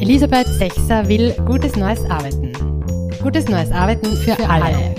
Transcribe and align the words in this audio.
Elisabeth 0.00 0.46
Sechser 0.58 1.08
will 1.08 1.34
gutes 1.44 1.76
neues 1.76 2.04
Arbeiten. 2.08 2.52
Gutes 3.22 3.48
neues 3.48 3.70
Arbeiten 3.72 4.16
für, 4.16 4.36
für 4.36 4.48
alle. 4.48 4.64
alle. 4.64 4.94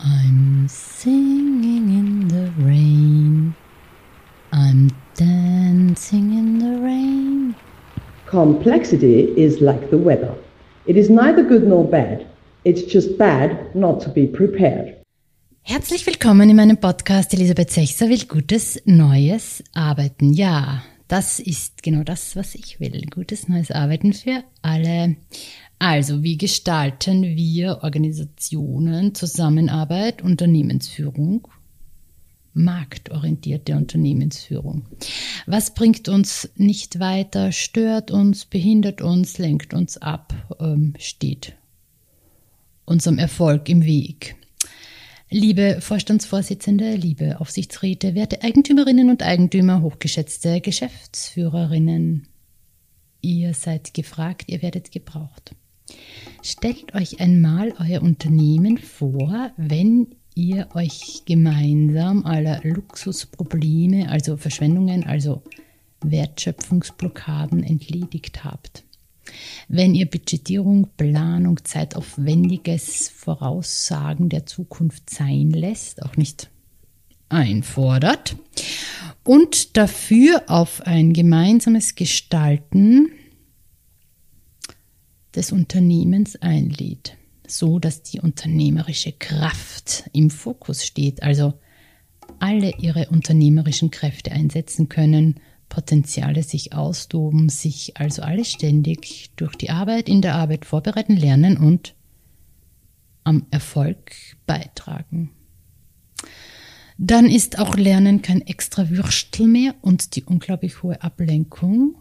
I'm 0.00 0.66
singing 0.68 1.88
in 1.88 2.28
the 2.28 2.50
rain. 2.62 3.54
I'm 4.52 4.90
dancing 5.14 6.36
in 6.36 6.58
the 6.58 6.82
rain. 6.82 7.54
Complexity 8.26 9.32
is 9.36 9.60
like 9.60 9.90
the 9.90 9.98
weather. 9.98 10.34
It 10.86 10.96
is 10.96 11.08
neither 11.08 11.42
good 11.42 11.68
nor 11.68 11.84
bad. 11.84 12.26
It's 12.64 12.82
just 12.82 13.16
bad 13.16 13.74
not 13.74 14.00
to 14.02 14.08
be 14.10 14.26
prepared. 14.26 14.97
Herzlich 15.70 16.06
willkommen 16.06 16.48
in 16.48 16.56
meinem 16.56 16.78
Podcast 16.78 17.34
Elisabeth 17.34 17.70
Sechser 17.70 18.08
will 18.08 18.24
gutes 18.26 18.80
neues 18.86 19.62
Arbeiten. 19.74 20.32
Ja, 20.32 20.82
das 21.08 21.40
ist 21.40 21.82
genau 21.82 22.04
das, 22.04 22.36
was 22.36 22.54
ich 22.54 22.80
will. 22.80 23.02
Gutes 23.10 23.48
neues 23.48 23.70
Arbeiten 23.70 24.14
für 24.14 24.44
alle. 24.62 25.16
Also, 25.78 26.22
wie 26.22 26.38
gestalten 26.38 27.22
wir 27.22 27.80
Organisationen, 27.82 29.14
Zusammenarbeit, 29.14 30.22
Unternehmensführung? 30.22 31.46
Marktorientierte 32.54 33.76
Unternehmensführung. 33.76 34.86
Was 35.44 35.74
bringt 35.74 36.08
uns 36.08 36.48
nicht 36.56 36.98
weiter, 36.98 37.52
stört 37.52 38.10
uns, 38.10 38.46
behindert 38.46 39.02
uns, 39.02 39.36
lenkt 39.36 39.74
uns 39.74 39.98
ab, 39.98 40.32
ähm, 40.60 40.94
steht 40.98 41.52
unserem 42.86 43.18
Erfolg 43.18 43.68
im 43.68 43.84
Weg? 43.84 44.34
Liebe 45.30 45.82
Vorstandsvorsitzende, 45.82 46.94
liebe 46.94 47.38
Aufsichtsräte, 47.38 48.14
werte 48.14 48.42
Eigentümerinnen 48.42 49.10
und 49.10 49.22
Eigentümer, 49.22 49.82
hochgeschätzte 49.82 50.62
Geschäftsführerinnen, 50.62 52.26
ihr 53.20 53.52
seid 53.52 53.92
gefragt, 53.92 54.44
ihr 54.46 54.62
werdet 54.62 54.90
gebraucht. 54.90 55.54
Stellt 56.42 56.94
euch 56.94 57.20
einmal 57.20 57.74
euer 57.78 58.00
Unternehmen 58.00 58.78
vor, 58.78 59.50
wenn 59.58 60.14
ihr 60.34 60.66
euch 60.72 61.24
gemeinsam 61.26 62.24
aller 62.24 62.62
Luxusprobleme, 62.62 64.08
also 64.08 64.38
Verschwendungen, 64.38 65.04
also 65.04 65.42
Wertschöpfungsblockaden 66.00 67.64
entledigt 67.64 68.44
habt. 68.44 68.82
Wenn 69.68 69.94
ihr 69.94 70.06
Budgetierung, 70.06 70.88
Planung, 70.96 71.64
zeitaufwendiges 71.64 73.08
Voraussagen 73.08 74.28
der 74.28 74.46
Zukunft 74.46 75.10
sein 75.10 75.50
lässt, 75.50 76.02
auch 76.02 76.16
nicht 76.16 76.50
einfordert 77.28 78.36
und 79.22 79.76
dafür 79.76 80.44
auf 80.48 80.82
ein 80.86 81.12
gemeinsames 81.12 81.94
Gestalten 81.94 83.10
des 85.34 85.52
Unternehmens 85.52 86.36
einlädt, 86.36 87.16
so 87.46 87.78
dass 87.78 88.02
die 88.02 88.20
unternehmerische 88.20 89.12
Kraft 89.12 90.08
im 90.12 90.30
Fokus 90.30 90.84
steht, 90.84 91.22
also 91.22 91.54
alle 92.38 92.74
ihre 92.78 93.08
unternehmerischen 93.08 93.90
Kräfte 93.90 94.32
einsetzen 94.32 94.88
können, 94.88 95.40
Potenziale 95.68 96.42
sich 96.42 96.72
austoben, 96.72 97.48
sich 97.48 97.96
also 97.96 98.22
alle 98.22 98.44
ständig 98.44 99.30
durch 99.36 99.56
die 99.56 99.70
Arbeit 99.70 100.08
in 100.08 100.22
der 100.22 100.34
Arbeit 100.34 100.64
vorbereiten, 100.64 101.16
lernen 101.16 101.56
und 101.56 101.94
am 103.24 103.46
Erfolg 103.50 104.12
beitragen. 104.46 105.30
Dann 106.96 107.26
ist 107.26 107.58
auch 107.58 107.76
Lernen 107.76 108.22
kein 108.22 108.40
extra 108.42 108.90
Würstel 108.90 109.46
mehr 109.46 109.74
und 109.82 110.16
die 110.16 110.24
unglaublich 110.24 110.82
hohe 110.82 111.00
Ablenkung, 111.02 111.94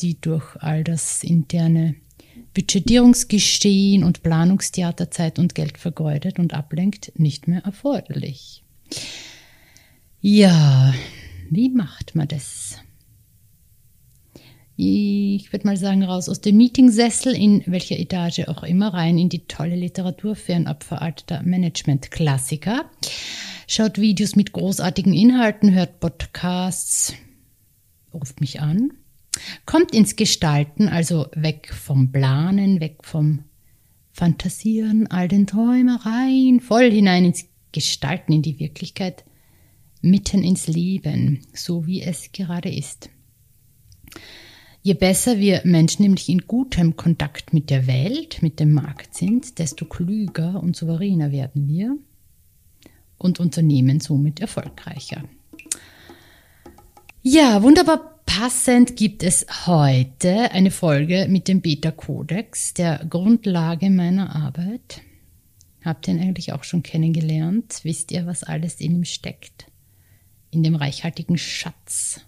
die 0.00 0.20
durch 0.20 0.56
all 0.56 0.84
das 0.84 1.24
interne 1.24 1.96
Budgetierungsgeschehen 2.54 4.04
und 4.04 4.22
Planungstheater 4.22 5.10
Zeit 5.10 5.38
und 5.38 5.54
Geld 5.54 5.78
vergeudet 5.78 6.38
und 6.38 6.54
ablenkt, 6.54 7.12
nicht 7.18 7.48
mehr 7.48 7.64
erforderlich. 7.64 8.62
Ja, 10.20 10.94
wie 11.48 11.70
macht 11.70 12.14
man 12.14 12.28
das? 12.28 12.78
Ich 14.80 15.52
würde 15.52 15.66
mal 15.66 15.76
sagen, 15.76 16.02
raus 16.02 16.30
aus 16.30 16.40
dem 16.40 16.56
Meetingsessel, 16.56 17.34
in 17.34 17.62
welcher 17.66 17.98
Etage 17.98 18.48
auch 18.48 18.62
immer, 18.62 18.94
rein 18.94 19.18
in 19.18 19.28
die 19.28 19.46
tolle 19.46 19.76
Literatur 19.76 20.34
fernab 20.34 20.84
veralteter 20.84 21.42
Management-Klassiker. 21.42 22.86
Schaut 23.66 23.98
Videos 23.98 24.36
mit 24.36 24.52
großartigen 24.52 25.12
Inhalten, 25.12 25.74
hört 25.74 26.00
Podcasts, 26.00 27.12
ruft 28.14 28.40
mich 28.40 28.60
an. 28.62 28.94
Kommt 29.66 29.94
ins 29.94 30.16
Gestalten, 30.16 30.88
also 30.88 31.26
weg 31.34 31.74
vom 31.74 32.10
Planen, 32.10 32.80
weg 32.80 33.00
vom 33.02 33.44
Fantasieren, 34.12 35.06
all 35.08 35.28
den 35.28 35.46
Träumereien, 35.46 36.60
voll 36.60 36.90
hinein 36.90 37.26
ins 37.26 37.44
Gestalten, 37.72 38.32
in 38.32 38.42
die 38.42 38.58
Wirklichkeit, 38.58 39.24
mitten 40.00 40.42
ins 40.42 40.68
Leben, 40.68 41.46
so 41.52 41.86
wie 41.86 42.00
es 42.00 42.32
gerade 42.32 42.74
ist. 42.74 43.10
Je 44.82 44.94
besser 44.94 45.38
wir 45.38 45.60
Menschen 45.64 46.02
nämlich 46.02 46.28
in 46.30 46.46
gutem 46.46 46.96
Kontakt 46.96 47.52
mit 47.52 47.68
der 47.68 47.86
Welt, 47.86 48.40
mit 48.40 48.60
dem 48.60 48.72
Markt 48.72 49.14
sind, 49.14 49.58
desto 49.58 49.84
klüger 49.84 50.62
und 50.62 50.74
souveräner 50.74 51.32
werden 51.32 51.68
wir 51.68 51.96
und 53.18 53.40
Unternehmen 53.40 54.00
somit 54.00 54.40
erfolgreicher. 54.40 55.24
Ja, 57.22 57.62
wunderbar 57.62 58.22
passend 58.24 58.96
gibt 58.96 59.22
es 59.22 59.44
heute 59.66 60.50
eine 60.52 60.70
Folge 60.70 61.26
mit 61.28 61.46
dem 61.46 61.60
Beta-Kodex, 61.60 62.72
der 62.72 63.04
Grundlage 63.10 63.90
meiner 63.90 64.34
Arbeit. 64.34 65.02
Habt 65.84 66.08
ihr 66.08 66.14
ihn 66.14 66.20
eigentlich 66.20 66.54
auch 66.54 66.64
schon 66.64 66.82
kennengelernt? 66.82 67.80
Wisst 67.82 68.12
ihr, 68.12 68.24
was 68.24 68.44
alles 68.44 68.80
in 68.80 68.94
ihm 68.94 69.04
steckt? 69.04 69.66
In 70.50 70.62
dem 70.62 70.74
reichhaltigen 70.74 71.36
Schatz 71.36 72.22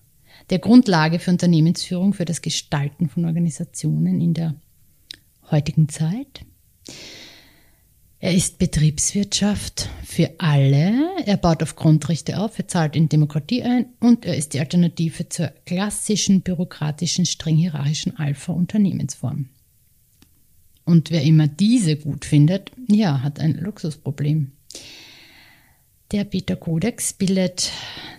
der 0.53 0.59
Grundlage 0.59 1.19
für 1.19 1.31
Unternehmensführung, 1.31 2.13
für 2.13 2.27
das 2.27 2.43
Gestalten 2.43 3.09
von 3.09 3.25
Organisationen 3.25 4.21
in 4.21 4.35
der 4.35 4.55
heutigen 5.51 5.89
Zeit. 5.89 6.45
Er 8.19 8.35
ist 8.35 8.59
Betriebswirtschaft 8.59 9.89
für 10.05 10.31
alle, 10.37 10.93
er 11.25 11.39
baut 11.39 11.63
auf 11.63 11.75
Grundrechte 11.75 12.39
auf, 12.39 12.59
er 12.59 12.69
zahlt 12.69 12.97
in 12.97 13.09
Demokratie 13.09 13.63
ein 13.63 13.87
und 13.99 14.27
er 14.27 14.37
ist 14.37 14.53
die 14.53 14.61
Alternative 14.61 15.27
zur 15.31 15.49
klassischen, 15.65 16.43
bürokratischen, 16.43 17.25
streng 17.25 17.57
hierarchischen 17.57 18.19
Alpha-Unternehmensform. 18.19 19.49
Und 20.85 21.11
wer 21.11 21.23
immer 21.23 21.49
diese 21.49 21.97
gut 21.97 22.27
findet, 22.27 22.73
ja, 22.89 23.23
hat 23.23 23.41
ein 23.41 23.55
Luxusproblem. 23.55 24.53
Der 26.13 26.25
Beta-Kodex 26.25 27.15
bildet 27.15 27.73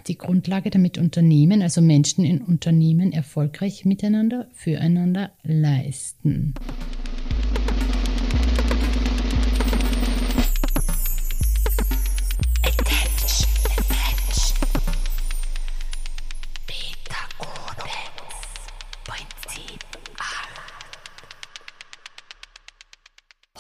die 0.07 0.17
Grundlage, 0.17 0.71
damit 0.71 0.97
Unternehmen, 0.97 1.61
also 1.61 1.79
Menschen 1.79 2.25
in 2.25 2.41
Unternehmen, 2.41 3.11
erfolgreich 3.11 3.85
miteinander, 3.85 4.47
füreinander 4.55 5.31
leisten. 5.43 6.55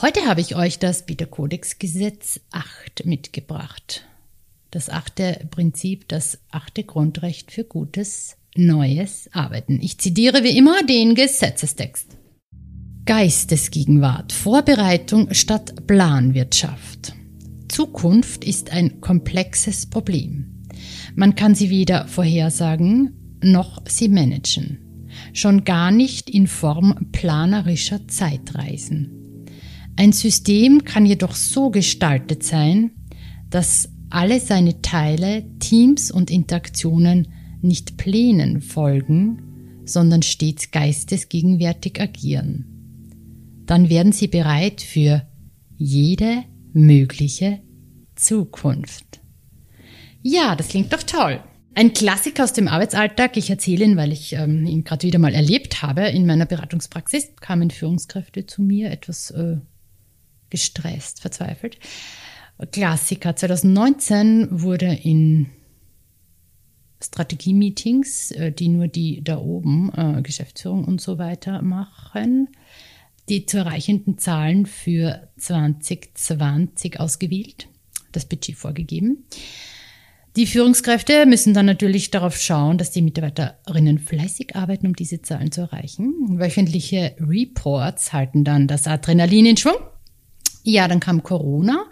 Heute 0.01 0.25
habe 0.25 0.41
ich 0.41 0.55
euch 0.55 0.79
das 0.79 1.05
Beta-Kodex-Gesetz 1.05 2.39
8 2.51 3.05
mitgebracht 3.05 4.07
das 4.73 4.89
achte 4.89 5.47
Prinzip, 5.51 6.07
das 6.07 6.39
achte 6.49 6.83
Grundrecht 6.83 7.51
für 7.51 7.63
gutes 7.63 8.37
neues 8.55 9.29
Arbeiten. 9.31 9.79
Ich 9.81 9.99
zitiere 9.99 10.43
wie 10.43 10.57
immer 10.57 10.83
den 10.83 11.13
Gesetzestext. 11.13 12.17
Geistesgegenwart, 13.05 14.31
Vorbereitung 14.31 15.31
statt 15.33 15.87
Planwirtschaft. 15.87 17.13
Zukunft 17.67 18.43
ist 18.43 18.71
ein 18.71 18.99
komplexes 18.99 19.85
Problem. 19.85 20.63
Man 21.15 21.35
kann 21.35 21.53
sie 21.53 21.69
weder 21.69 22.07
vorhersagen 22.07 23.37
noch 23.43 23.83
sie 23.87 24.09
managen. 24.09 24.79
Schon 25.33 25.63
gar 25.65 25.91
nicht 25.91 26.29
in 26.29 26.47
Form 26.47 27.09
planerischer 27.11 28.07
Zeitreisen. 28.07 29.45
Ein 29.95 30.13
System 30.13 30.83
kann 30.83 31.05
jedoch 31.05 31.35
so 31.35 31.69
gestaltet 31.69 32.43
sein, 32.43 32.91
dass 33.51 33.92
alle 34.13 34.39
seine 34.39 34.81
Teile, 34.81 35.43
Teams 35.59 36.11
und 36.11 36.29
Interaktionen 36.29 37.29
nicht 37.61 37.97
Plänen 37.97 38.61
folgen, 38.61 39.81
sondern 39.85 40.21
stets 40.21 40.71
geistesgegenwärtig 40.71 41.99
agieren. 41.99 43.63
Dann 43.65 43.89
werden 43.89 44.11
sie 44.11 44.27
bereit 44.27 44.81
für 44.81 45.25
jede 45.77 46.43
mögliche 46.73 47.61
Zukunft. 48.15 49.21
Ja, 50.21 50.55
das 50.55 50.69
klingt 50.69 50.93
doch 50.93 51.03
toll. 51.03 51.43
Ein 51.73 51.93
Klassiker 51.93 52.43
aus 52.43 52.53
dem 52.53 52.67
Arbeitsalltag, 52.67 53.35
ich 53.35 53.49
erzähle 53.49 53.85
ihn, 53.85 53.97
weil 53.97 54.11
ich 54.11 54.33
ähm, 54.33 54.67
ihn 54.67 54.83
gerade 54.83 55.07
wieder 55.07 55.17
mal 55.17 55.33
erlebt 55.33 55.81
habe. 55.81 56.07
In 56.09 56.27
meiner 56.27 56.45
Beratungspraxis 56.45 57.35
kamen 57.41 57.71
Führungskräfte 57.71 58.45
zu 58.45 58.61
mir, 58.61 58.91
etwas 58.91 59.31
äh, 59.31 59.57
gestresst, 60.51 61.19
verzweifelt. 61.19 61.79
Klassiker 62.71 63.35
2019 63.35 64.47
wurde 64.51 64.93
in 64.93 65.47
Strategie-Meetings, 67.03 68.31
äh, 68.31 68.51
die 68.51 68.69
nur 68.69 68.87
die 68.87 69.23
da 69.23 69.37
oben, 69.37 69.91
äh, 69.95 70.21
Geschäftsführung 70.21 70.85
und 70.85 71.01
so 71.01 71.17
weiter 71.17 71.61
machen, 71.61 72.49
die 73.29 73.45
zu 73.45 73.57
erreichenden 73.57 74.17
Zahlen 74.17 74.65
für 74.65 75.29
2020 75.37 76.99
ausgewählt, 76.99 77.67
das 78.11 78.25
Budget 78.25 78.55
vorgegeben. 78.55 79.25
Die 80.35 80.47
Führungskräfte 80.47 81.27
müssen 81.27 81.53
dann 81.53 81.67
natürlich 81.67 82.09
darauf 82.09 82.35
schauen, 82.37 82.79
dass 82.79 82.89
die 82.89 83.03
Mitarbeiterinnen 83.03 83.99
fleißig 83.99 84.55
arbeiten, 84.55 84.87
um 84.87 84.95
diese 84.95 85.21
Zahlen 85.21 85.51
zu 85.51 85.61
erreichen. 85.61 86.39
Wöchentliche 86.39 87.15
Reports 87.19 88.13
halten 88.13 88.43
dann 88.43 88.67
das 88.67 88.87
Adrenalin 88.87 89.45
in 89.45 89.57
Schwung. 89.57 89.75
Ja, 90.63 90.87
dann 90.87 90.99
kam 90.99 91.21
Corona 91.21 91.85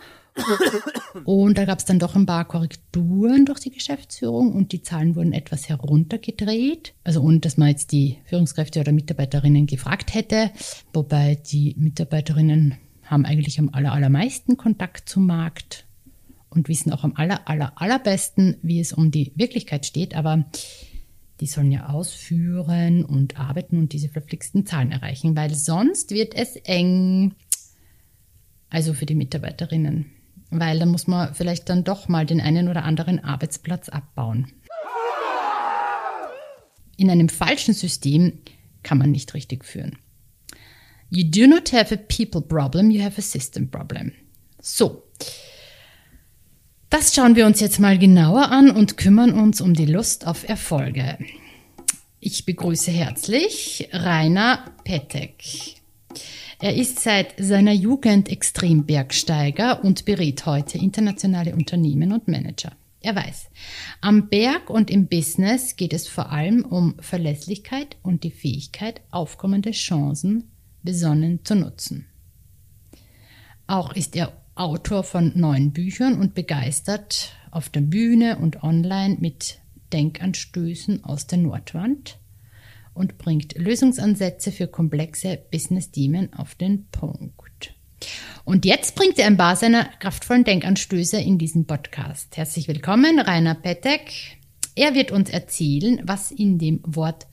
und 1.26 1.58
da 1.58 1.66
gab 1.66 1.80
es 1.80 1.86
dann 1.86 2.00
doch 2.00 2.16
ein 2.16 2.26
paar 2.26 2.46
Korrekturen 2.46 3.46
durch 3.46 3.60
die 3.60 3.72
Geschäftsführung 3.72 4.54
und 4.54 4.72
die 4.72 4.82
Zahlen 4.82 5.16
wurden 5.16 5.34
etwas 5.34 5.70
heruntergedreht. 5.70 6.94
Also 7.04 7.22
ohne 7.22 7.40
dass 7.40 7.58
man 7.58 7.70
jetzt 7.70 7.92
die 7.92 8.18
Führungskräfte 8.26 8.80
oder 8.80 8.92
Mitarbeiterinnen 8.92 9.68
gefragt 9.68 10.14
hätte. 10.14 10.52
Wobei 10.94 11.36
die 11.36 11.76
Mitarbeiterinnen 11.78 12.76
haben 13.04 13.26
eigentlich 13.26 13.60
am 13.60 13.70
aller, 13.74 13.92
allermeisten 13.92 14.58
Kontakt 14.58 15.10
zum 15.10 15.26
Markt 15.26 15.86
und 16.50 16.70
wissen 16.70 16.92
auch 16.94 17.04
am 17.04 17.14
aller, 17.16 17.48
aller, 17.48 17.74
allerbesten, 17.82 18.58
wie 18.62 18.80
es 18.80 18.94
um 18.94 19.12
die 19.12 19.32
Wirklichkeit 19.36 19.86
steht, 19.86 20.16
aber 20.16 20.46
die 21.40 21.48
sollen 21.48 21.72
ja 21.72 21.90
ausführen 21.90 23.04
und 23.04 23.40
arbeiten 23.40 23.78
und 23.78 23.94
diese 23.94 24.10
verflixten 24.10 24.66
Zahlen 24.66 24.92
erreichen, 24.92 25.36
weil 25.36 25.54
sonst 25.54 26.12
wird 26.12 26.36
es 26.36 26.56
eng. 26.56 27.34
Also 28.70 28.94
für 28.94 29.06
die 29.06 29.16
Mitarbeiterinnen. 29.16 30.06
Weil 30.52 30.80
da 30.80 30.86
muss 30.86 31.08
man 31.08 31.34
vielleicht 31.34 31.70
dann 31.70 31.84
doch 31.84 32.08
mal 32.08 32.26
den 32.26 32.42
einen 32.42 32.68
oder 32.68 32.84
anderen 32.84 33.24
Arbeitsplatz 33.24 33.90
abbauen. 33.90 34.52
In 36.98 37.10
einem 37.10 37.30
falschen 37.30 37.74
System 37.74 38.40
kann 38.84 38.98
man 38.98 39.12
nicht 39.12 39.34
richtig 39.34 39.66
führen. 39.66 39.98
You 41.10 41.24
do 41.24 41.48
not 41.48 41.74
have 41.74 41.94
a 41.94 41.98
people 41.98 42.42
problem, 42.42 42.92
you 42.92 43.04
have 43.04 43.18
a 43.18 43.22
system 43.22 43.72
problem. 43.72 44.12
So, 44.62 45.04
das 46.90 47.16
schauen 47.16 47.36
wir 47.36 47.46
uns 47.46 47.62
jetzt 47.62 47.80
mal 47.80 47.98
genauer 47.98 48.52
an 48.52 48.70
und 48.70 48.98
kümmern 48.98 49.34
uns 49.34 49.62
um 49.62 49.74
die 49.74 49.86
Lust 49.86 50.28
auf 50.28 50.48
Erfolge. 50.48 51.18
Ich 52.20 52.46
begrüße 52.46 52.92
herzlich 52.92 53.90
Rainer 53.94 54.66
Petek. 54.84 55.81
Er 56.64 56.76
ist 56.76 57.00
seit 57.00 57.34
seiner 57.40 57.72
Jugend 57.72 58.30
Extrembergsteiger 58.30 59.84
und 59.84 60.06
berät 60.06 60.46
heute 60.46 60.78
internationale 60.78 61.56
Unternehmen 61.56 62.12
und 62.12 62.28
Manager. 62.28 62.74
Er 63.00 63.16
weiß, 63.16 63.50
am 64.00 64.30
Berg 64.30 64.70
und 64.70 64.92
im 64.92 65.08
Business 65.08 65.76
geht 65.76 65.92
es 65.92 66.08
vor 66.08 66.32
allem 66.32 66.64
um 66.64 66.94
Verlässlichkeit 67.00 67.98
und 68.04 68.24
die 68.24 68.30
Fähigkeit, 68.30 69.02
aufkommende 69.10 69.72
Chancen 69.72 70.52
besonnen 70.84 71.44
zu 71.44 71.56
nutzen. 71.56 72.06
Auch 73.66 73.96
ist 73.96 74.16
er 74.16 74.32
Autor 74.54 75.04
von 75.04 75.32
neun 75.34 75.72
Büchern 75.72 76.20
und 76.20 76.36
begeistert 76.36 77.34
auf 77.50 77.70
der 77.70 77.82
Bühne 77.82 78.38
und 78.38 78.62
online 78.62 79.18
mit 79.20 79.58
Denkanstößen 79.94 81.04
aus 81.06 81.26
der 81.26 81.40
Nordwand 81.40 82.20
und 82.94 83.18
bringt 83.18 83.58
Lösungsansätze 83.58 84.52
für 84.52 84.68
komplexe 84.68 85.40
Business-Themen 85.52 86.34
auf 86.34 86.56
den 86.56 86.88
Punkt. 86.92 87.74
Und 88.44 88.66
jetzt 88.66 88.96
bringt 88.96 89.20
er 89.20 89.28
ein 89.28 89.38
paar 89.38 89.56
seiner 89.56 89.86
kraftvollen 90.00 90.44
Denkanstöße 90.44 91.20
in 91.20 91.38
diesem 91.38 91.66
Podcast. 91.66 92.36
Herzlich 92.38 92.68
willkommen, 92.68 93.20
Rainer 93.20 93.56
Petek. 93.56 94.38
Er 94.76 94.96
wird 94.96 95.12
uns 95.12 95.30
erzählen, 95.30 96.02
was 96.04 96.32
in 96.32 96.58
dem 96.58 96.80
Wort 96.84 97.28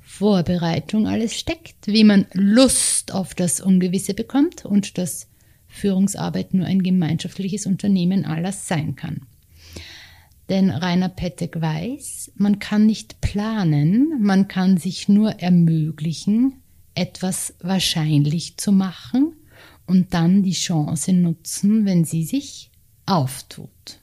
Vorbereitung 0.00 1.06
alles 1.06 1.38
steckt, 1.38 1.86
wie 1.86 2.04
man 2.04 2.26
Lust 2.32 3.14
auf 3.14 3.34
das 3.34 3.60
Ungewisse 3.60 4.12
bekommt 4.12 4.64
und 4.64 4.98
das 4.98 5.28
Führungsarbeit 5.68 6.52
nur 6.52 6.66
ein 6.66 6.82
gemeinschaftliches 6.82 7.64
Unternehmen 7.64 8.24
aller 8.24 8.52
sein 8.52 8.96
kann. 8.96 9.26
Denn 10.50 10.70
Rainer 10.70 11.08
Pettek 11.08 11.60
weiß, 11.60 12.32
man 12.34 12.58
kann 12.58 12.84
nicht 12.84 13.20
planen, 13.20 14.20
man 14.20 14.48
kann 14.48 14.78
sich 14.78 15.08
nur 15.08 15.30
ermöglichen, 15.38 16.54
etwas 16.96 17.54
wahrscheinlich 17.60 18.56
zu 18.56 18.72
machen 18.72 19.36
und 19.86 20.12
dann 20.12 20.42
die 20.42 20.50
Chance 20.50 21.12
nutzen, 21.12 21.86
wenn 21.86 22.04
sie 22.04 22.24
sich 22.24 22.72
auftut. 23.06 24.00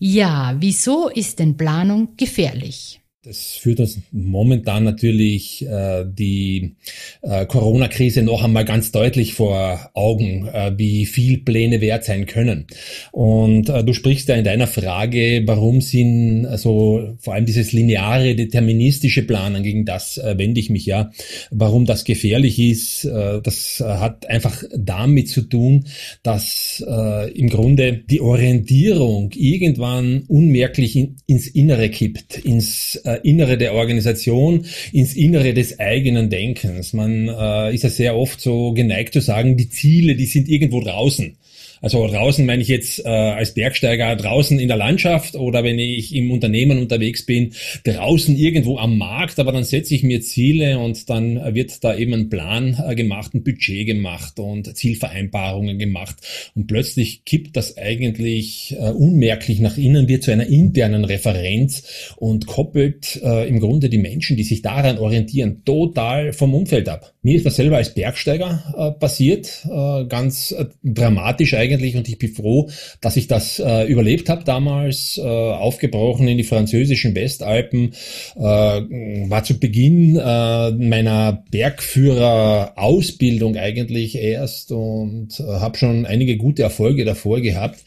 Ja, 0.00 0.56
wieso 0.58 1.08
ist 1.08 1.38
denn 1.38 1.56
Planung 1.56 2.16
gefährlich? 2.16 3.00
Das 3.26 3.52
führt 3.52 3.80
uns 3.80 4.00
momentan 4.12 4.84
natürlich 4.84 5.66
äh, 5.66 6.04
die 6.06 6.74
äh, 7.22 7.46
Corona-Krise 7.46 8.22
noch 8.22 8.44
einmal 8.44 8.66
ganz 8.66 8.92
deutlich 8.92 9.32
vor 9.32 9.90
Augen, 9.94 10.46
äh, 10.48 10.72
wie 10.76 11.06
viel 11.06 11.38
Pläne 11.38 11.80
wert 11.80 12.04
sein 12.04 12.26
können. 12.26 12.66
Und 13.12 13.70
äh, 13.70 13.82
du 13.82 13.94
sprichst 13.94 14.28
ja 14.28 14.34
in 14.34 14.44
deiner 14.44 14.66
Frage, 14.66 15.42
warum 15.46 15.80
sind 15.80 16.44
also 16.44 17.14
vor 17.18 17.32
allem 17.32 17.46
dieses 17.46 17.72
lineare, 17.72 18.34
deterministische 18.34 19.22
Planen, 19.22 19.62
gegen 19.62 19.86
das 19.86 20.18
äh, 20.18 20.36
wende 20.36 20.60
ich 20.60 20.68
mich 20.68 20.84
ja, 20.84 21.10
warum 21.50 21.86
das 21.86 22.04
gefährlich 22.04 22.58
ist. 22.58 23.06
Äh, 23.06 23.40
das 23.40 23.80
äh, 23.80 23.84
hat 23.84 24.28
einfach 24.28 24.64
damit 24.76 25.30
zu 25.30 25.40
tun, 25.40 25.86
dass 26.22 26.84
äh, 26.86 27.30
im 27.30 27.48
Grunde 27.48 27.94
die 27.94 28.20
Orientierung 28.20 29.30
irgendwann 29.34 30.24
unmerklich 30.28 30.94
in, 30.94 31.16
ins 31.26 31.46
Innere 31.46 31.88
kippt, 31.88 32.36
ins 32.36 32.96
äh, 32.96 33.13
Innere 33.22 33.58
der 33.58 33.74
Organisation, 33.74 34.66
ins 34.92 35.14
Innere 35.14 35.54
des 35.54 35.78
eigenen 35.78 36.30
Denkens. 36.30 36.92
Man 36.92 37.28
äh, 37.28 37.74
ist 37.74 37.84
ja 37.84 37.90
sehr 37.90 38.16
oft 38.16 38.40
so 38.40 38.72
geneigt 38.72 39.12
zu 39.12 39.20
sagen, 39.20 39.56
die 39.56 39.68
Ziele, 39.68 40.14
die 40.14 40.26
sind 40.26 40.48
irgendwo 40.48 40.80
draußen. 40.80 41.36
Also 41.84 42.06
draußen 42.06 42.46
meine 42.46 42.62
ich 42.62 42.68
jetzt 42.68 43.04
äh, 43.04 43.08
als 43.08 43.52
Bergsteiger 43.52 44.16
draußen 44.16 44.58
in 44.58 44.68
der 44.68 44.78
Landschaft 44.78 45.34
oder 45.36 45.64
wenn 45.64 45.78
ich 45.78 46.14
im 46.14 46.30
Unternehmen 46.30 46.78
unterwegs 46.78 47.26
bin, 47.26 47.52
draußen 47.84 48.34
irgendwo 48.38 48.78
am 48.78 48.96
Markt, 48.96 49.38
aber 49.38 49.52
dann 49.52 49.64
setze 49.64 49.94
ich 49.94 50.02
mir 50.02 50.22
Ziele 50.22 50.78
und 50.78 51.10
dann 51.10 51.54
wird 51.54 51.84
da 51.84 51.94
eben 51.94 52.14
ein 52.14 52.30
Plan 52.30 52.82
äh, 52.88 52.94
gemacht, 52.94 53.34
ein 53.34 53.44
Budget 53.44 53.86
gemacht 53.86 54.40
und 54.40 54.74
Zielvereinbarungen 54.74 55.78
gemacht 55.78 56.16
und 56.54 56.68
plötzlich 56.68 57.26
kippt 57.26 57.54
das 57.54 57.76
eigentlich 57.76 58.74
äh, 58.78 58.88
unmerklich 58.88 59.60
nach 59.60 59.76
innen, 59.76 60.08
wird 60.08 60.22
zu 60.22 60.30
einer 60.30 60.46
internen 60.46 61.04
Referenz 61.04 62.14
und 62.16 62.46
koppelt 62.46 63.03
äh, 63.22 63.48
im 63.48 63.60
Grunde 63.60 63.88
die 63.88 63.98
Menschen, 63.98 64.36
die 64.36 64.44
sich 64.44 64.62
daran 64.62 64.98
orientieren, 64.98 65.62
total 65.64 66.32
vom 66.32 66.54
Umfeld 66.54 66.88
ab. 66.88 67.12
Mir 67.22 67.36
ist 67.36 67.46
das 67.46 67.56
selber 67.56 67.76
als 67.76 67.94
Bergsteiger 67.94 68.74
äh, 68.76 68.98
passiert, 68.98 69.64
äh, 69.64 70.04
ganz 70.06 70.52
äh, 70.52 70.66
dramatisch 70.82 71.54
eigentlich 71.54 71.96
und 71.96 72.08
ich 72.08 72.18
bin 72.18 72.32
froh, 72.32 72.68
dass 73.00 73.16
ich 73.16 73.26
das 73.26 73.58
äh, 73.58 73.86
überlebt 73.86 74.28
habe 74.28 74.44
damals, 74.44 75.18
äh, 75.18 75.22
aufgebrochen 75.22 76.28
in 76.28 76.38
die 76.38 76.44
französischen 76.44 77.14
Westalpen, 77.14 77.92
war 78.36 79.44
zu 79.44 79.58
Beginn 79.58 80.14
meiner 80.14 81.44
Bergführerausbildung 81.50 83.56
eigentlich 83.56 84.16
erst 84.16 84.72
und 84.72 85.38
habe 85.38 85.78
schon 85.78 86.06
einige 86.06 86.36
gute 86.36 86.62
Erfolge 86.62 87.04
davor 87.04 87.40
gehabt 87.40 87.78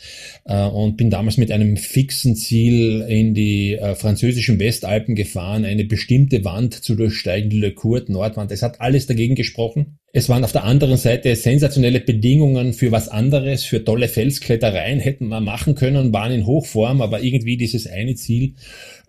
und 0.54 0.96
bin 0.96 1.10
damals 1.10 1.38
mit 1.38 1.51
einem 1.51 1.75
fixen 1.75 2.36
Ziel 2.36 3.01
in 3.01 3.34
die 3.34 3.75
äh, 3.75 3.96
französischen 3.96 4.60
Westalpen 4.60 5.16
gefahren, 5.16 5.66
eine 5.66 5.84
bestimmte 5.84 6.46
Wand 6.46 6.74
zu 6.74 6.96
durchsteigen, 6.96 7.50
die 7.50 7.60
Le 7.60 7.74
Court 7.74 8.10
Nordwand. 8.10 8.51
Es 8.51 8.62
hat 8.62 8.80
alles 8.80 9.08
dagegen 9.08 9.36
gesprochen. 9.36 10.00
Es 10.14 10.30
waren 10.30 10.46
auf 10.46 10.54
der 10.54 10.64
anderen 10.64 10.96
Seite 10.96 11.36
sensationelle 11.36 12.00
Bedingungen 12.00 12.72
für 12.72 12.94
was 12.94 13.10
anderes, 13.10 13.66
für 13.66 13.84
tolle 13.84 14.08
Felsklettereien 14.08 15.00
hätten 15.00 15.28
wir 15.28 15.42
machen 15.42 15.76
können, 15.76 16.14
waren 16.14 16.32
in 16.32 16.46
Hochform, 16.46 17.02
aber 17.02 17.22
irgendwie 17.22 17.58
dieses 17.58 17.88
eine 17.88 18.16
Ziel 18.16 18.54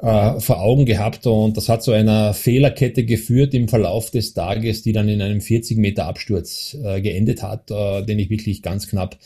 äh, 0.03 0.41
vor 0.41 0.61
Augen 0.61 0.87
gehabt 0.87 1.27
und 1.27 1.57
das 1.57 1.69
hat 1.69 1.83
zu 1.83 1.93
einer 1.93 2.35
Fehlerkette 2.35 3.05
geführt 3.05 3.55
im 3.55 3.69
Verlauf 3.69 4.11
des 4.11 4.35
Tages, 4.35 4.83
die 4.83 4.93
dann 4.93 5.09
in 5.09 5.23
einem 5.23 5.41
40 5.41 5.79
Meter 5.79 6.07
Absturz 6.07 6.77
äh, 6.83 7.01
geendet 7.01 7.43
hat, 7.43 7.71
äh, 7.71 8.03
den 8.03 8.19
ich 8.19 8.29
wirklich 8.29 8.63
ganz 8.63 8.89
knapp 8.89 9.17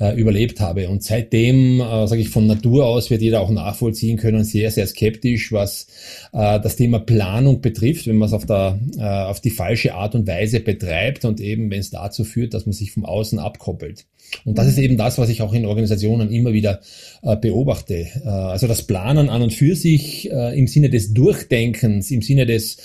äh, 0.00 0.14
überlebt 0.20 0.60
habe. 0.60 0.88
Und 0.88 1.02
seitdem, 1.02 1.80
äh, 1.80 2.06
sage 2.06 2.20
ich 2.20 2.28
von 2.28 2.46
Natur 2.46 2.86
aus, 2.86 3.10
wird 3.10 3.22
jeder 3.22 3.40
auch 3.40 3.50
nachvollziehen 3.50 4.18
können, 4.18 4.44
sehr, 4.44 4.70
sehr 4.70 4.86
skeptisch, 4.86 5.52
was 5.52 5.86
äh, 6.32 6.60
das 6.60 6.76
Thema 6.76 6.98
Planung 6.98 7.60
betrifft, 7.60 8.06
wenn 8.06 8.16
man 8.16 8.28
es 8.28 8.32
auf, 8.32 8.46
der, 8.46 8.78
äh, 8.98 9.02
auf 9.02 9.40
die 9.40 9.50
falsche 9.50 9.94
Art 9.94 10.14
und 10.14 10.26
Weise 10.26 10.60
betreibt 10.60 11.19
und 11.28 11.40
eben, 11.40 11.70
wenn 11.70 11.80
es 11.80 11.90
dazu 11.90 12.24
führt, 12.24 12.54
dass 12.54 12.66
man 12.66 12.72
sich 12.72 12.92
vom 12.92 13.04
Außen 13.04 13.38
abkoppelt. 13.38 14.06
Und 14.44 14.58
das 14.58 14.66
ist 14.66 14.78
eben 14.78 14.96
das, 14.96 15.18
was 15.18 15.28
ich 15.28 15.42
auch 15.42 15.52
in 15.52 15.66
Organisationen 15.66 16.30
immer 16.30 16.52
wieder 16.52 16.80
äh, 17.22 17.36
beobachte. 17.36 18.06
Äh, 18.24 18.28
also 18.28 18.66
das 18.66 18.82
Planen 18.82 19.28
an 19.28 19.42
und 19.42 19.52
für 19.52 19.76
sich 19.76 20.30
äh, 20.30 20.58
im 20.58 20.66
Sinne 20.66 20.90
des 20.90 21.12
Durchdenkens, 21.12 22.10
im 22.10 22.22
Sinne 22.22 22.46
des 22.46 22.78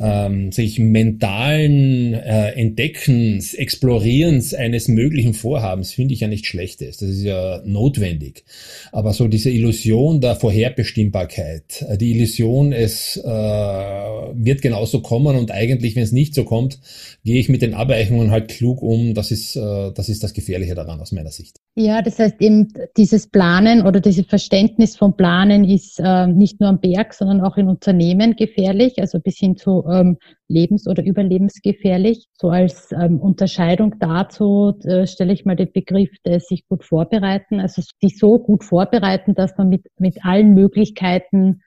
ähm, 0.00 0.52
sich 0.52 0.78
mentalen 0.78 2.14
äh, 2.14 2.52
Entdeckens, 2.52 3.54
Explorierens 3.54 4.54
eines 4.54 4.88
möglichen 4.88 5.34
Vorhabens 5.34 5.92
finde 5.92 6.14
ich 6.14 6.20
ja 6.20 6.28
nicht 6.28 6.46
schlechtes. 6.46 6.98
Das 6.98 7.08
ist 7.08 7.22
ja 7.22 7.62
notwendig. 7.64 8.44
Aber 8.92 9.12
so 9.12 9.28
diese 9.28 9.50
Illusion 9.50 10.20
der 10.20 10.36
Vorherbestimmbarkeit, 10.36 11.84
äh, 11.88 11.98
die 11.98 12.12
Illusion, 12.12 12.72
es 12.72 13.16
äh, 13.16 13.22
wird 13.28 14.62
genauso 14.62 15.00
kommen 15.00 15.36
und 15.36 15.50
eigentlich, 15.50 15.96
wenn 15.96 16.02
es 16.02 16.12
nicht 16.12 16.34
so 16.34 16.44
kommt, 16.44 16.78
gehe 17.24 17.38
ich 17.38 17.48
mit 17.48 17.62
den 17.62 17.74
Abweichungen 17.74 18.30
halt 18.30 18.48
klug 18.48 18.82
um. 18.82 19.14
Das 19.14 19.30
ist, 19.30 19.56
das 19.56 20.08
ist 20.08 20.22
das 20.22 20.34
Gefährliche 20.34 20.74
daran 20.74 20.91
aus 21.00 21.12
meiner 21.12 21.30
Sicht. 21.30 21.58
Ja, 21.74 22.02
das 22.02 22.18
heißt 22.18 22.40
eben 22.40 22.72
dieses 22.96 23.28
Planen 23.28 23.86
oder 23.86 24.00
dieses 24.00 24.26
Verständnis 24.26 24.96
von 24.96 25.16
Planen 25.16 25.64
ist 25.64 25.98
äh, 25.98 26.26
nicht 26.26 26.60
nur 26.60 26.68
am 26.68 26.80
Berg, 26.80 27.14
sondern 27.14 27.40
auch 27.40 27.56
in 27.56 27.68
Unternehmen 27.68 28.36
gefährlich, 28.36 28.98
also 28.98 29.18
bis 29.20 29.38
hin 29.38 29.56
zu 29.56 29.84
ähm, 29.88 30.18
lebens- 30.48 30.86
oder 30.86 31.04
überlebensgefährlich. 31.04 32.26
So 32.34 32.50
als 32.50 32.92
ähm, 32.92 33.20
Unterscheidung 33.20 33.94
dazu 33.98 34.74
äh, 34.84 35.06
stelle 35.06 35.32
ich 35.32 35.44
mal 35.44 35.56
den 35.56 35.72
Begriff 35.72 36.10
des 36.26 36.46
sich 36.46 36.68
gut 36.68 36.84
vorbereiten, 36.84 37.60
also 37.60 37.82
sich 38.00 38.18
so 38.18 38.38
gut 38.38 38.64
vorbereiten, 38.64 39.34
dass 39.34 39.56
man 39.56 39.68
mit, 39.68 39.86
mit 39.98 40.24
allen 40.24 40.54
Möglichkeiten 40.54 41.62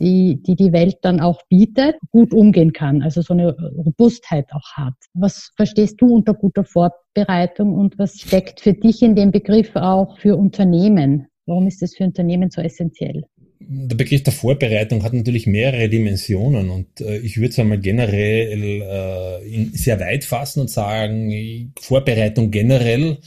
die, 0.00 0.42
die 0.42 0.56
die 0.56 0.72
Welt 0.72 0.98
dann 1.02 1.20
auch 1.20 1.42
bietet, 1.48 1.96
gut 2.10 2.32
umgehen 2.32 2.72
kann, 2.72 3.02
also 3.02 3.22
so 3.22 3.34
eine 3.34 3.56
Robustheit 3.76 4.46
auch 4.52 4.72
hat. 4.74 4.94
Was 5.14 5.50
verstehst 5.56 6.00
du 6.00 6.14
unter 6.14 6.34
guter 6.34 6.64
Vorbereitung 6.64 7.74
und 7.74 7.98
was 7.98 8.14
steckt 8.14 8.60
für 8.60 8.74
dich 8.74 9.02
in 9.02 9.14
dem 9.14 9.30
Begriff 9.30 9.74
auch 9.74 10.18
für 10.18 10.36
Unternehmen? 10.36 11.26
Warum 11.46 11.66
ist 11.66 11.82
das 11.82 11.96
für 11.96 12.04
Unternehmen 12.04 12.50
so 12.50 12.60
essentiell? 12.60 13.24
Der 13.60 13.96
Begriff 13.96 14.22
der 14.22 14.32
Vorbereitung 14.32 15.02
hat 15.02 15.12
natürlich 15.14 15.46
mehrere 15.46 15.88
Dimensionen 15.88 16.70
und 16.70 17.00
äh, 17.00 17.18
ich 17.18 17.38
würde 17.38 17.48
es 17.48 17.58
einmal 17.58 17.78
generell 17.78 18.82
äh, 18.82 19.76
sehr 19.76 19.98
weit 19.98 20.24
fassen 20.24 20.60
und 20.60 20.70
sagen, 20.70 21.72
Vorbereitung 21.80 22.52
generell 22.52 23.18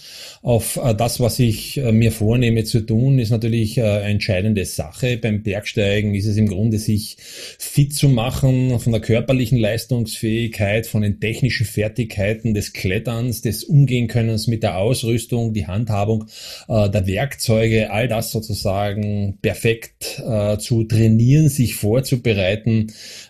auf 0.42 0.80
äh, 0.82 0.96
das, 0.96 1.20
was 1.20 1.38
ich 1.40 1.78
äh, 1.78 1.92
mir 1.92 2.14
vornehme 2.14 2.64
zu 2.64 2.80
tun, 2.80 3.20
ist 3.20 3.30
natürlich 3.30 3.78
äh, 3.78 3.82
eine 3.82 4.12
entscheidende 4.12 4.64
Sache. 4.64 5.18
Beim 5.18 5.44
Bergsteigen 5.44 6.16
ist 6.16 6.28
es 6.28 6.38
im 6.38 6.48
Grunde, 6.48 6.80
sich 6.80 7.18
fit 7.60 7.94
zu 7.94 8.08
machen 8.08 8.80
von 8.80 8.94
der 8.94 9.02
körperlichen 9.02 9.58
Leistungsfähigkeit, 9.58 10.88
von 10.88 11.02
den 11.02 11.20
technischen 11.20 11.66
Fertigkeiten 11.66 12.54
des 12.54 12.72
Kletterns, 12.72 13.42
des 13.42 13.66
Umgehenkönnens 13.66 14.48
mit 14.48 14.64
der 14.64 14.78
Ausrüstung, 14.78 15.54
die 15.54 15.68
Handhabung 15.68 16.26
äh, 16.70 16.90
der 16.90 17.06
Werkzeuge, 17.06 17.92
all 17.92 18.08
das 18.08 18.32
sozusagen 18.32 19.38
perfekt 19.42 20.21
äh, 20.22 20.58
zu 20.58 20.84
trainieren, 20.84 21.50
sich 21.50 21.76
vorzubereiten, 21.76 22.88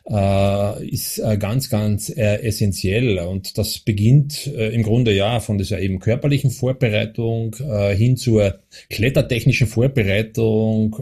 äh, 0.09 0.87
ist 0.87 1.19
äh, 1.19 1.37
ganz, 1.37 1.69
ganz 1.69 2.09
äh, 2.09 2.41
essentiell. 2.43 3.19
Und 3.19 3.57
das 3.57 3.79
beginnt 3.79 4.47
äh, 4.47 4.69
im 4.69 4.83
Grunde 4.83 5.13
ja 5.13 5.39
von 5.39 5.57
dieser 5.57 5.79
eben 5.79 5.99
körperlichen 5.99 6.51
Vorbereitung 6.51 7.55
äh, 7.59 7.95
hin 7.95 8.17
zur 8.17 8.59
klettertechnischen 8.89 9.67
Vorbereitung, 9.67 10.95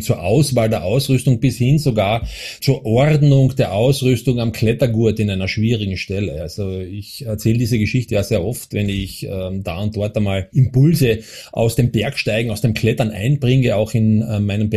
zur 0.00 0.22
Auswahl 0.22 0.68
der 0.68 0.84
Ausrüstung 0.84 1.38
bis 1.38 1.56
hin 1.56 1.78
sogar 1.78 2.26
zur 2.60 2.84
Ordnung 2.84 3.54
der 3.54 3.74
Ausrüstung 3.74 4.40
am 4.40 4.50
Klettergurt 4.50 5.20
in 5.20 5.30
einer 5.30 5.46
schwierigen 5.46 5.96
Stelle. 5.96 6.42
Also 6.42 6.80
ich 6.80 7.24
erzähle 7.24 7.58
diese 7.58 7.78
Geschichte 7.78 8.16
ja 8.16 8.24
sehr 8.24 8.44
oft, 8.44 8.72
wenn 8.72 8.88
ich 8.88 9.24
ähm, 9.24 9.62
da 9.62 9.78
und 9.78 9.96
dort 9.96 10.16
einmal 10.16 10.48
Impulse 10.52 11.20
aus 11.52 11.76
dem 11.76 11.92
Bergsteigen, 11.92 12.50
aus 12.50 12.60
dem 12.60 12.74
Klettern 12.74 13.10
einbringe, 13.10 13.76
auch 13.76 13.94
in 13.94 14.18
meinen 14.44 14.68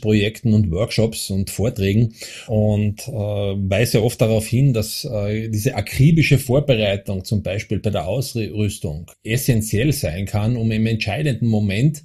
Beratungsprojekten 0.00 0.54
und 0.54 0.70
Workshops 0.70 1.30
und 1.30 1.50
Vorträgen 1.50 2.14
und 2.46 3.08
äh, 3.08 3.12
weise 3.12 4.02
oft 4.02 4.20
darauf 4.20 4.46
hin, 4.46 4.72
dass 4.72 5.04
äh, 5.04 5.48
diese 5.48 5.74
akribische 5.74 6.38
Vorbereitung 6.38 7.24
zum 7.24 7.42
Beispiel 7.42 7.78
bei 7.78 7.90
der 7.90 8.06
Ausrüstung 8.06 9.10
essentiell 9.24 9.92
sein 9.92 10.26
kann, 10.26 10.56
um 10.56 10.70
im 10.70 10.86
entscheidenden 10.86 11.48
Moment 11.48 11.62
Moment, 11.62 12.02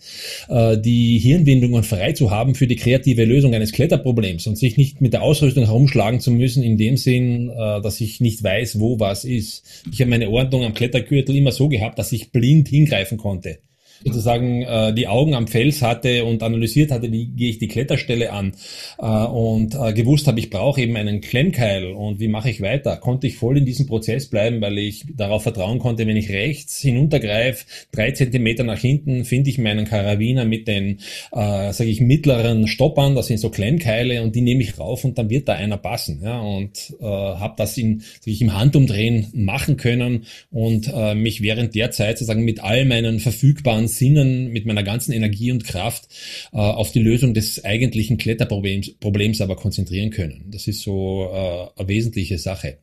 äh, 0.50 0.78
die 0.78 1.20
Hirnwindungen 1.20 1.84
frei 1.84 2.14
zu 2.14 2.32
haben 2.32 2.56
für 2.56 2.68
die 2.68 2.76
kreative 2.76 3.26
Lösung 3.26 3.54
eines 3.54 3.72
Kletterproblems 3.72 4.48
und 4.48 4.58
sich 4.58 4.78
nicht 4.78 5.02
mit 5.02 5.14
der 5.14 5.24
Ausrüstung 5.24 5.66
herumschlagen 5.66 6.20
zu 6.20 6.32
müssen, 6.32 6.64
in 6.64 6.78
dem 6.78 6.96
Sinn, 6.98 7.50
äh, 7.50 7.82
dass 7.82 8.00
ich 8.02 8.22
nicht 8.22 8.44
weiß, 8.44 8.80
wo 8.80 9.00
was 9.00 9.26
ist. 9.26 9.64
Ich 9.92 10.00
habe 10.00 10.10
meine 10.10 10.30
Ordnung 10.30 10.64
am 10.64 10.74
Klettergürtel 10.74 11.36
immer 11.36 11.52
so 11.52 11.70
gehabt, 11.70 12.00
dass 12.00 12.12
ich 12.12 12.32
blind 12.32 12.68
hingreifen 12.68 13.18
konnte 13.18 13.60
sozusagen 14.04 14.64
äh, 14.64 14.94
die 14.94 15.08
Augen 15.08 15.34
am 15.34 15.48
Fels 15.48 15.82
hatte 15.82 16.26
und 16.26 16.44
analysiert 16.44 16.92
hatte, 16.92 17.12
wie 17.12 17.26
gehe 17.26 17.50
ich 17.50 17.60
die 17.60 17.68
Kletterstelle 17.68 18.32
an. 18.32 18.54
Äh, 19.00 19.06
und 19.06 19.76
äh, 19.76 19.94
gewusst 19.94 20.28
habe, 20.28 20.40
ich 20.40 20.50
brauche 20.50 20.82
eben 20.82 20.96
einen 20.96 21.22
Klemmkeil. 21.22 21.92
Und 21.92 22.20
wie 22.20 22.28
mache 22.28 22.50
ich 22.50 22.62
weiter, 22.62 22.98
konnte 22.98 23.28
ich 23.28 23.38
voll 23.38 23.58
in 23.58 23.66
diesem 23.66 23.88
Prozess 23.88 24.28
bleiben, 24.28 24.62
weil 24.62 24.78
ich 24.78 25.06
darauf 25.16 25.44
vertrauen 25.44 25.80
konnte, 25.80 26.08
wenn 26.08 26.18
ich 26.18 26.30
rechts 26.30 26.80
hinuntergreife, 26.80 27.66
drei 27.92 28.12
Zentimeter 28.12 28.64
nach 28.64 28.80
hinten, 28.80 29.26
finde 29.26 29.50
ich 29.50 29.58
meinen 29.58 29.86
Karabiner 29.86 30.46
mit 30.46 30.68
den, 30.68 31.00
äh, 31.32 31.74
sage 31.74 31.90
ich, 31.90 32.02
mittleren 32.02 32.68
Stoppern, 32.68 33.16
das 33.16 33.28
sind 33.28 33.40
so 33.40 33.50
Klemmkeile 33.50 34.22
und 34.22 34.36
die 34.36 34.42
nehme 34.42 34.62
ich 34.64 34.80
rauf 34.80 35.04
und 35.04 35.18
dann 35.18 35.30
wird 35.30 35.48
da 35.48 35.54
einer 35.54 35.78
passen. 35.78 36.22
Ja, 36.24 36.40
und 36.40 36.96
äh, 37.00 37.06
habe 37.06 37.56
das 37.58 37.78
in, 37.78 38.00
sag 38.00 38.28
ich, 38.28 38.42
im 38.42 38.58
Handumdrehen 38.58 39.28
machen 39.34 39.78
können 39.78 40.26
und 40.52 40.92
äh, 40.94 41.16
mich 41.16 41.42
während 41.42 41.76
der 41.76 41.92
Zeit 41.92 42.18
sozusagen 42.18 42.44
mit 42.44 42.64
all 42.64 42.86
meinen 42.86 43.20
verfügbaren 43.20 43.87
Sinnen, 43.88 44.52
mit 44.52 44.66
meiner 44.66 44.84
ganzen 44.84 45.12
Energie 45.12 45.52
und 45.52 45.64
Kraft 45.64 46.08
äh, 46.54 46.58
auf 46.58 46.92
die 46.92 47.00
Lösung 47.00 47.34
des 47.34 47.64
eigentlichen 47.64 48.18
Kletterproblems 48.18 48.96
Problems 49.00 49.42
aber 49.42 49.56
konzentrieren 49.56 50.10
können. 50.10 50.46
Das 50.52 50.68
ist 50.68 50.82
so 50.82 51.30
äh, 51.32 51.80
eine 51.80 51.88
wesentliche 51.88 52.38
Sache. 52.38 52.78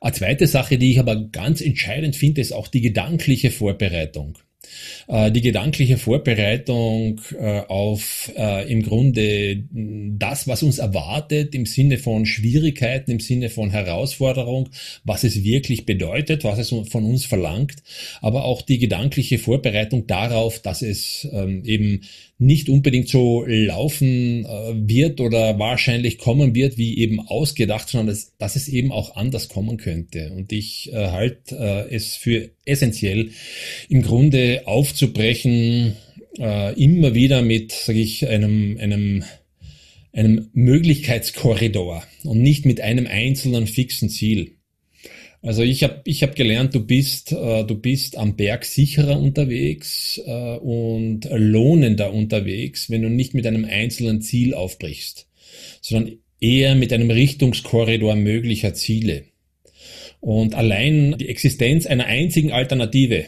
Eine 0.00 0.12
zweite 0.12 0.46
Sache, 0.46 0.78
die 0.78 0.92
ich 0.92 0.98
aber 0.98 1.16
ganz 1.16 1.60
entscheidend 1.60 2.16
finde, 2.16 2.40
ist 2.40 2.52
auch 2.52 2.68
die 2.68 2.80
gedankliche 2.80 3.50
Vorbereitung. 3.50 4.38
Äh, 5.08 5.30
die 5.30 5.40
gedankliche 5.40 5.98
Vorbereitung 5.98 7.20
äh, 7.38 7.60
auf 7.68 8.32
äh, 8.36 8.70
im 8.70 8.82
Grunde 8.82 9.64
das, 9.70 10.48
was 10.48 10.62
uns 10.62 10.78
erwartet 10.78 11.54
im 11.54 11.66
Sinne 11.66 11.98
von 11.98 12.26
Schwierigkeiten, 12.26 13.12
im 13.12 13.20
Sinne 13.20 13.48
von 13.48 13.70
Herausforderung, 13.70 14.68
was 15.04 15.22
es 15.22 15.44
wirklich 15.44 15.86
bedeutet, 15.86 16.42
was 16.42 16.58
es 16.58 16.70
von 16.70 17.04
uns 17.04 17.24
verlangt, 17.24 17.76
aber 18.20 18.44
auch 18.44 18.62
die 18.62 18.78
gedankliche 18.78 19.38
Vorbereitung 19.38 20.06
darauf, 20.06 20.60
dass 20.60 20.82
es 20.82 21.28
ähm, 21.32 21.62
eben 21.64 22.00
nicht 22.38 22.68
unbedingt 22.68 23.08
so 23.08 23.44
laufen 23.46 24.44
äh, 24.44 24.74
wird 24.74 25.20
oder 25.20 25.58
wahrscheinlich 25.58 26.18
kommen 26.18 26.54
wird, 26.54 26.76
wie 26.76 26.98
eben 26.98 27.20
ausgedacht, 27.20 27.88
sondern 27.88 28.08
dass, 28.08 28.36
dass 28.36 28.56
es 28.56 28.68
eben 28.68 28.92
auch 28.92 29.16
anders 29.16 29.48
kommen 29.48 29.78
könnte. 29.78 30.32
Und 30.32 30.52
ich 30.52 30.92
äh, 30.92 31.08
halte 31.08 31.56
äh, 31.56 31.94
es 31.94 32.14
für 32.14 32.50
essentiell, 32.64 33.30
im 33.88 34.02
Grunde 34.02 34.62
aufzubrechen, 34.66 35.96
äh, 36.38 36.74
immer 36.78 37.14
wieder 37.14 37.40
mit, 37.40 37.72
sage 37.72 38.00
ich, 38.00 38.28
einem, 38.28 38.76
einem 38.78 39.24
einem 40.16 40.48
Möglichkeitskorridor 40.54 42.02
und 42.24 42.40
nicht 42.40 42.64
mit 42.64 42.80
einem 42.80 43.06
einzelnen 43.06 43.66
fixen 43.66 44.08
Ziel. 44.08 44.55
Also 45.46 45.62
ich 45.62 45.84
habe 45.84 46.00
ich 46.04 46.24
hab 46.24 46.34
gelernt, 46.34 46.74
du 46.74 46.84
bist, 46.84 47.30
äh, 47.30 47.62
du 47.62 47.76
bist 47.76 48.18
am 48.18 48.34
Berg 48.34 48.64
sicherer 48.64 49.20
unterwegs 49.20 50.20
äh, 50.26 50.56
und 50.56 51.28
lohnender 51.30 52.12
unterwegs, 52.12 52.90
wenn 52.90 53.02
du 53.02 53.08
nicht 53.08 53.32
mit 53.32 53.46
einem 53.46 53.64
einzelnen 53.64 54.20
Ziel 54.22 54.54
aufbrichst, 54.54 55.28
sondern 55.80 56.16
eher 56.40 56.74
mit 56.74 56.92
einem 56.92 57.12
Richtungskorridor 57.12 58.16
möglicher 58.16 58.74
Ziele. 58.74 59.26
Und 60.18 60.56
allein 60.56 61.16
die 61.16 61.28
Existenz 61.28 61.86
einer 61.86 62.06
einzigen 62.06 62.50
Alternative 62.50 63.26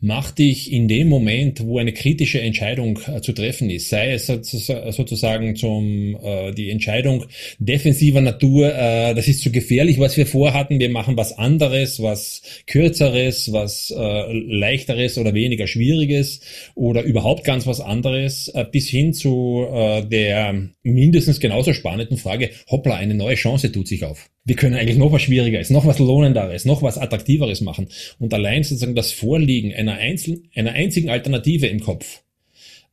mach 0.00 0.30
dich 0.30 0.72
in 0.72 0.88
dem 0.88 1.08
Moment, 1.08 1.64
wo 1.64 1.78
eine 1.78 1.92
kritische 1.92 2.40
Entscheidung 2.40 2.98
äh, 3.06 3.20
zu 3.22 3.32
treffen 3.32 3.70
ist, 3.70 3.88
sei 3.88 4.12
es 4.12 4.26
sozusagen 4.26 5.56
zum 5.56 6.16
äh, 6.22 6.52
die 6.52 6.70
Entscheidung 6.70 7.24
defensiver 7.58 8.20
Natur, 8.20 8.74
äh, 8.74 9.14
das 9.14 9.26
ist 9.26 9.42
zu 9.42 9.50
gefährlich, 9.50 9.98
was 9.98 10.16
wir 10.16 10.26
vorhatten, 10.26 10.80
wir 10.80 10.90
machen 10.90 11.16
was 11.16 11.36
anderes, 11.36 12.02
was 12.02 12.42
kürzeres, 12.66 13.52
was 13.52 13.90
äh, 13.96 14.32
leichteres 14.32 15.16
oder 15.16 15.32
weniger 15.32 15.66
schwieriges 15.66 16.40
oder 16.74 17.02
überhaupt 17.02 17.44
ganz 17.44 17.66
was 17.66 17.80
anderes, 17.80 18.48
äh, 18.48 18.66
bis 18.70 18.88
hin 18.88 19.14
zu 19.14 19.66
äh, 19.72 20.04
der 20.04 20.68
mindestens 20.82 21.40
genauso 21.40 21.72
spannenden 21.72 22.18
Frage, 22.18 22.50
hoppla, 22.70 22.96
eine 22.96 23.14
neue 23.14 23.34
Chance 23.34 23.72
tut 23.72 23.88
sich 23.88 24.04
auf. 24.04 24.28
Wir 24.46 24.54
können 24.54 24.76
eigentlich 24.76 24.96
noch 24.96 25.10
was 25.10 25.22
Schwierigeres, 25.22 25.70
noch 25.70 25.86
was 25.86 25.98
Lohnenderes, 25.98 26.64
noch 26.64 26.80
was 26.80 26.98
Attraktiveres 26.98 27.62
machen. 27.62 27.88
Und 28.20 28.32
allein 28.32 28.62
sozusagen 28.62 28.94
das 28.94 29.10
Vorliegen 29.10 29.72
einer, 29.88 29.98
einzelnen, 29.98 30.48
einer 30.54 30.72
einzigen 30.72 31.10
Alternative 31.10 31.66
im 31.66 31.80
Kopf 31.80 32.22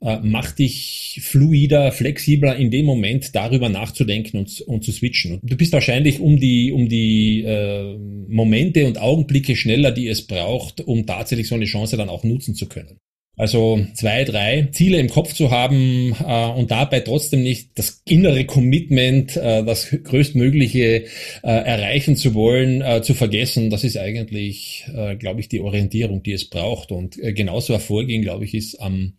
äh, 0.04 0.20
macht 0.20 0.60
dich 0.60 1.22
fluider, 1.24 1.92
flexibler 1.92 2.56
in 2.58 2.72
dem 2.72 2.86
Moment 2.86 3.34
darüber 3.36 3.70
nachzudenken 3.70 4.38
und, 4.38 4.62
und 4.62 4.84
zu 4.84 4.92
switchen. 4.92 5.40
Und 5.40 5.52
du 5.52 5.56
bist 5.56 5.72
wahrscheinlich 5.72 6.20
um 6.20 6.38
die, 6.40 6.72
um 6.72 6.90
die 6.90 7.44
äh, 7.44 7.98
Momente 8.28 8.86
und 8.86 9.00
Augenblicke 9.00 9.56
schneller, 9.56 9.92
die 9.92 10.08
es 10.08 10.28
braucht, 10.28 10.82
um 10.82 11.06
tatsächlich 11.06 11.48
so 11.48 11.56
eine 11.56 11.66
Chance 11.66 11.96
dann 11.96 12.10
auch 12.10 12.24
nutzen 12.24 12.54
zu 12.54 12.68
können. 12.68 13.00
Also 13.36 13.84
zwei, 13.96 14.26
drei 14.26 14.70
Ziele 14.72 15.00
im 15.00 15.10
Kopf 15.10 15.34
zu 15.34 15.50
haben 15.50 16.16
äh, 16.24 16.46
und 16.52 16.70
dabei 16.70 17.00
trotzdem 17.00 17.42
nicht 17.42 17.72
das 17.76 18.04
innere 18.06 18.46
Commitment, 18.46 19.36
äh, 19.36 19.64
das 19.64 19.90
größtmögliche 19.90 21.06
äh, 21.06 21.08
erreichen 21.42 22.16
zu 22.16 22.36
wollen, 22.36 22.82
äh, 22.82 23.02
zu 23.02 23.16
vergessen, 23.16 23.72
das 23.72 23.84
ist 23.84 23.98
eigentlich, 23.98 24.86
äh, 24.96 25.16
glaube 25.16 25.40
ich, 25.40 25.50
die 25.50 25.62
Orientierung, 25.62 26.22
die 26.22 26.34
es 26.34 26.48
braucht. 26.48 26.92
Und 26.92 27.18
äh, 27.18 27.34
genauso 27.34 27.74
hervorgehen, 27.74 28.22
glaube 28.22 28.46
ich, 28.46 28.54
ist 28.54 28.80
am, 28.80 29.14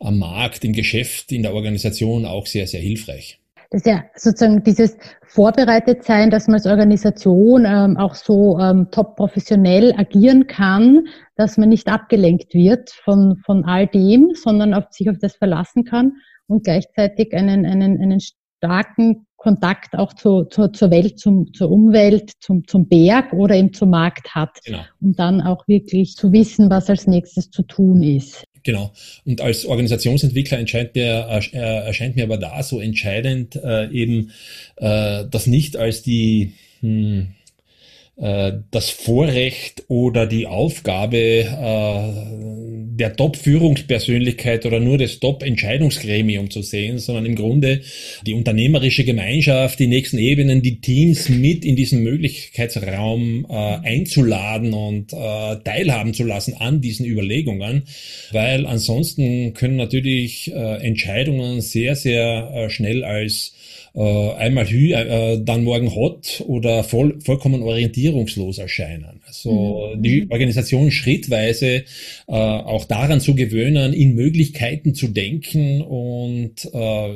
am 0.00 0.18
Markt, 0.18 0.64
im 0.64 0.72
Geschäft, 0.72 1.30
in 1.30 1.42
der 1.42 1.54
Organisation 1.54 2.26
auch 2.26 2.46
sehr, 2.46 2.66
sehr 2.66 2.80
hilfreich. 2.80 3.38
Das 3.72 3.80
ist 3.80 3.86
ja 3.86 4.04
sozusagen 4.14 4.62
dieses 4.62 4.98
vorbereitet 5.22 6.04
sein, 6.04 6.28
dass 6.28 6.46
man 6.46 6.56
als 6.56 6.66
Organisation 6.66 7.64
ähm, 7.66 7.96
auch 7.96 8.14
so 8.14 8.58
ähm, 8.58 8.88
top 8.90 9.16
professionell 9.16 9.94
agieren 9.96 10.46
kann, 10.46 11.06
dass 11.36 11.56
man 11.56 11.70
nicht 11.70 11.88
abgelenkt 11.88 12.52
wird 12.52 12.90
von, 12.90 13.38
von 13.46 13.64
all 13.64 13.86
dem, 13.86 14.32
sondern 14.34 14.74
auf 14.74 14.84
sich 14.90 15.08
auf 15.08 15.16
das 15.18 15.36
verlassen 15.36 15.84
kann 15.84 16.12
und 16.48 16.64
gleichzeitig 16.64 17.32
einen, 17.32 17.64
einen, 17.64 17.98
einen 17.98 18.20
starken 18.20 19.26
Kontakt 19.36 19.98
auch 19.98 20.12
zu, 20.12 20.44
zu, 20.44 20.68
zur 20.68 20.90
Welt, 20.90 21.18
zum, 21.18 21.54
zur 21.54 21.70
Umwelt, 21.70 22.32
zum, 22.40 22.66
zum 22.66 22.86
Berg 22.86 23.32
oder 23.32 23.54
eben 23.54 23.72
zum 23.72 23.88
Markt 23.88 24.34
hat, 24.34 24.50
genau. 24.66 24.80
um 25.00 25.14
dann 25.14 25.40
auch 25.40 25.66
wirklich 25.66 26.14
zu 26.14 26.30
wissen, 26.30 26.68
was 26.68 26.90
als 26.90 27.06
nächstes 27.06 27.50
zu 27.50 27.62
tun 27.62 28.02
ist. 28.02 28.44
Genau. 28.64 28.92
Und 29.24 29.40
als 29.40 29.64
Organisationsentwickler 29.64 30.58
erscheint 30.58 30.94
mir, 30.94 31.26
äh, 31.52 31.58
erscheint 31.58 32.16
mir 32.16 32.24
aber 32.24 32.38
da 32.38 32.62
so 32.62 32.80
entscheidend 32.80 33.56
äh, 33.56 33.88
eben 33.90 34.30
äh, 34.76 35.24
das 35.30 35.46
nicht 35.46 35.76
als 35.76 36.02
die 36.02 36.52
hm, 36.80 37.20
äh, 37.20 37.41
das 38.22 38.90
Vorrecht 38.90 39.82
oder 39.88 40.26
die 40.26 40.46
Aufgabe 40.46 41.16
äh, 41.16 42.62
der 42.94 43.16
Top-Führungspersönlichkeit 43.16 44.66
oder 44.66 44.78
nur 44.78 44.98
des 44.98 45.18
Top-Entscheidungsgremium 45.18 46.50
zu 46.50 46.62
sehen, 46.62 46.98
sondern 46.98 47.26
im 47.26 47.34
Grunde 47.34 47.80
die 48.26 48.34
unternehmerische 48.34 49.04
Gemeinschaft, 49.04 49.78
die 49.78 49.86
nächsten 49.86 50.18
Ebenen, 50.18 50.62
die 50.62 50.80
Teams 50.80 51.28
mit 51.28 51.64
in 51.64 51.74
diesen 51.74 52.02
Möglichkeitsraum 52.02 53.46
äh, 53.48 53.52
einzuladen 53.52 54.72
und 54.72 55.12
äh, 55.12 55.56
teilhaben 55.64 56.14
zu 56.14 56.24
lassen 56.24 56.54
an 56.54 56.80
diesen 56.80 57.06
Überlegungen, 57.06 57.84
weil 58.30 58.66
ansonsten 58.66 59.54
können 59.54 59.76
natürlich 59.76 60.52
äh, 60.52 60.76
Entscheidungen 60.86 61.60
sehr, 61.60 61.96
sehr 61.96 62.52
äh, 62.54 62.70
schnell 62.70 63.04
als 63.04 63.52
äh, 63.94 64.32
einmal 64.34 64.68
Hü, 64.68 64.92
äh, 64.92 65.40
dann 65.42 65.64
morgen 65.64 65.94
Hot 65.94 66.42
oder 66.46 66.84
voll, 66.84 67.20
vollkommen 67.20 67.62
orientierungslos 67.62 68.58
erscheinen. 68.58 69.20
Also 69.26 69.92
mhm. 69.94 70.02
die 70.02 70.26
Organisation 70.30 70.90
schrittweise 70.90 71.66
äh, 71.76 71.84
auch 72.26 72.84
daran 72.84 73.20
zu 73.20 73.34
gewöhnen, 73.34 73.92
in 73.92 74.14
Möglichkeiten 74.14 74.94
zu 74.94 75.08
denken 75.08 75.82
und 75.82 76.64
äh, 76.72 77.14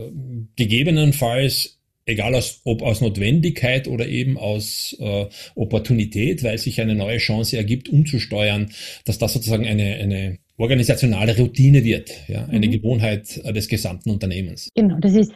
gegebenenfalls 0.56 1.76
egal 2.06 2.35
aus, 2.35 2.61
ob 2.64 2.83
aus 2.83 3.00
Notwendigkeit 3.00 3.88
oder 3.88 4.06
eben 4.06 4.38
aus 4.38 4.97
äh, 5.00 5.26
Opportunität, 5.54 6.45
weil 6.45 6.56
sich 6.56 6.80
eine 6.80 6.95
neue 6.95 7.18
Chance 7.18 7.56
ergibt, 7.56 7.88
umzusteuern, 7.88 8.71
dass 9.04 9.18
das 9.18 9.33
sozusagen 9.33 9.66
eine, 9.66 9.97
eine 9.97 10.38
organisationale 10.56 11.37
Routine 11.37 11.85
wird, 11.85 12.11
ja, 12.28 12.47
eine 12.47 12.66
mhm. 12.68 12.73
Gewohnheit 12.73 13.40
äh, 13.45 13.52
des 13.52 13.68
gesamten 13.68 14.11
Unternehmens. 14.11 14.71
Genau, 14.75 14.99
das 15.00 15.14
ist 15.14 15.33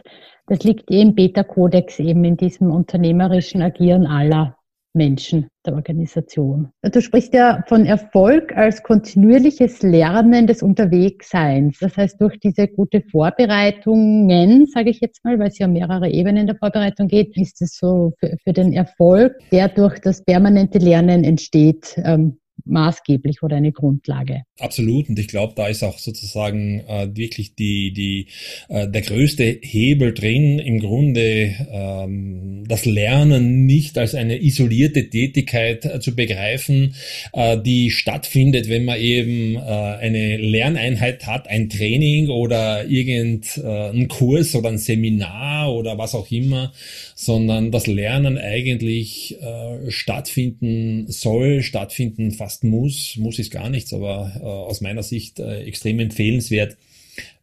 das 0.51 0.65
liegt 0.65 0.91
eh 0.91 1.01
im 1.01 1.15
Beta-Kodex 1.15 2.01
eben 2.01 2.25
in 2.25 2.37
diesem 2.37 2.73
unternehmerischen 2.73 3.63
Agieren 3.63 4.05
aller 4.05 4.57
Menschen 4.93 5.47
der 5.65 5.75
Organisation. 5.75 6.71
Du 6.83 7.01
sprichst 7.01 7.33
ja 7.33 7.63
von 7.69 7.87
Erfolg 7.87 8.57
als 8.57 8.83
kontinuierliches 8.83 9.83
Lernen 9.83 10.49
des 10.49 10.65
Unterwegsseins. 10.65 11.79
Das 11.79 11.97
heißt, 11.97 12.21
durch 12.21 12.41
diese 12.41 12.67
gute 12.67 13.01
Vorbereitungen, 13.13 14.67
sage 14.67 14.91
ich 14.91 15.01
jetzt 15.01 15.25
mal, 15.25 15.39
weil 15.39 15.51
es 15.51 15.59
ja 15.59 15.69
mehrere 15.69 16.11
Ebenen 16.11 16.49
der 16.49 16.57
Vorbereitung 16.57 17.07
geht, 17.07 17.37
ist 17.37 17.63
es 17.63 17.77
so 17.77 18.15
für, 18.19 18.37
für 18.43 18.53
den 18.53 18.73
Erfolg, 18.73 19.37
der 19.53 19.69
durch 19.69 20.01
das 20.01 20.25
permanente 20.25 20.79
Lernen 20.79 21.23
entsteht, 21.23 21.95
ähm, 22.03 22.41
maßgeblich 22.65 23.43
oder 23.43 23.57
eine 23.57 23.73
Grundlage. 23.73 24.43
Absolut. 24.59 25.09
Und 25.09 25.19
ich 25.19 25.29
glaube, 25.29 25.55
da 25.57 25.69
ist 25.69 25.83
auch 25.83 25.99
sozusagen 25.99 26.81
äh, 26.81 27.09
wirklich 27.15 27.55
die, 27.55 27.93
die, 27.93 28.27
äh, 28.69 28.89
der 28.89 29.03
größte 29.03 29.59
Hebel 29.63 30.13
drin, 30.13 30.59
im 30.59 30.81
Grunde 30.81 31.55
ähm, 31.71 32.65
das 32.69 32.85
Lernen 32.85 33.67
nicht 33.67 33.99
als 33.99 34.15
eine 34.15 34.43
isolierte 34.43 35.09
Tätigkeit 35.09 35.85
äh, 35.85 36.01
zu 36.01 36.15
begreifen, 36.15 36.95
äh, 37.33 37.59
die 37.59 37.91
stattfindet, 37.91 38.69
wenn 38.69 38.85
man 38.85 39.01
eben 39.01 39.57
äh, 39.57 39.61
eine 39.61 40.37
Lerneinheit 40.37 41.27
hat, 41.27 41.49
ein 41.49 41.69
Training 41.69 42.29
oder 42.29 42.85
irgendein 42.87 44.09
Kurs 44.09 44.55
oder 44.55 44.69
ein 44.69 44.79
Seminar 44.79 45.73
oder 45.73 45.99
was 45.99 46.15
auch 46.15 46.31
immer, 46.31 46.73
sondern 47.15 47.71
das 47.71 47.87
Lernen 47.87 48.39
eigentlich 48.39 49.41
äh, 49.41 49.91
stattfinden 49.91 51.07
soll, 51.09 51.63
stattfinden 51.63 52.31
fast 52.33 52.50
muss, 52.63 53.17
muss 53.17 53.39
ist 53.39 53.51
gar 53.51 53.71
nichts, 53.71 53.93
aber 53.93 54.33
äh, 54.37 54.45
aus 54.45 54.81
meiner 54.81 55.03
Sicht 55.03 55.39
äh, 55.39 55.63
extrem 55.63 56.01
empfehlenswert, 56.01 56.77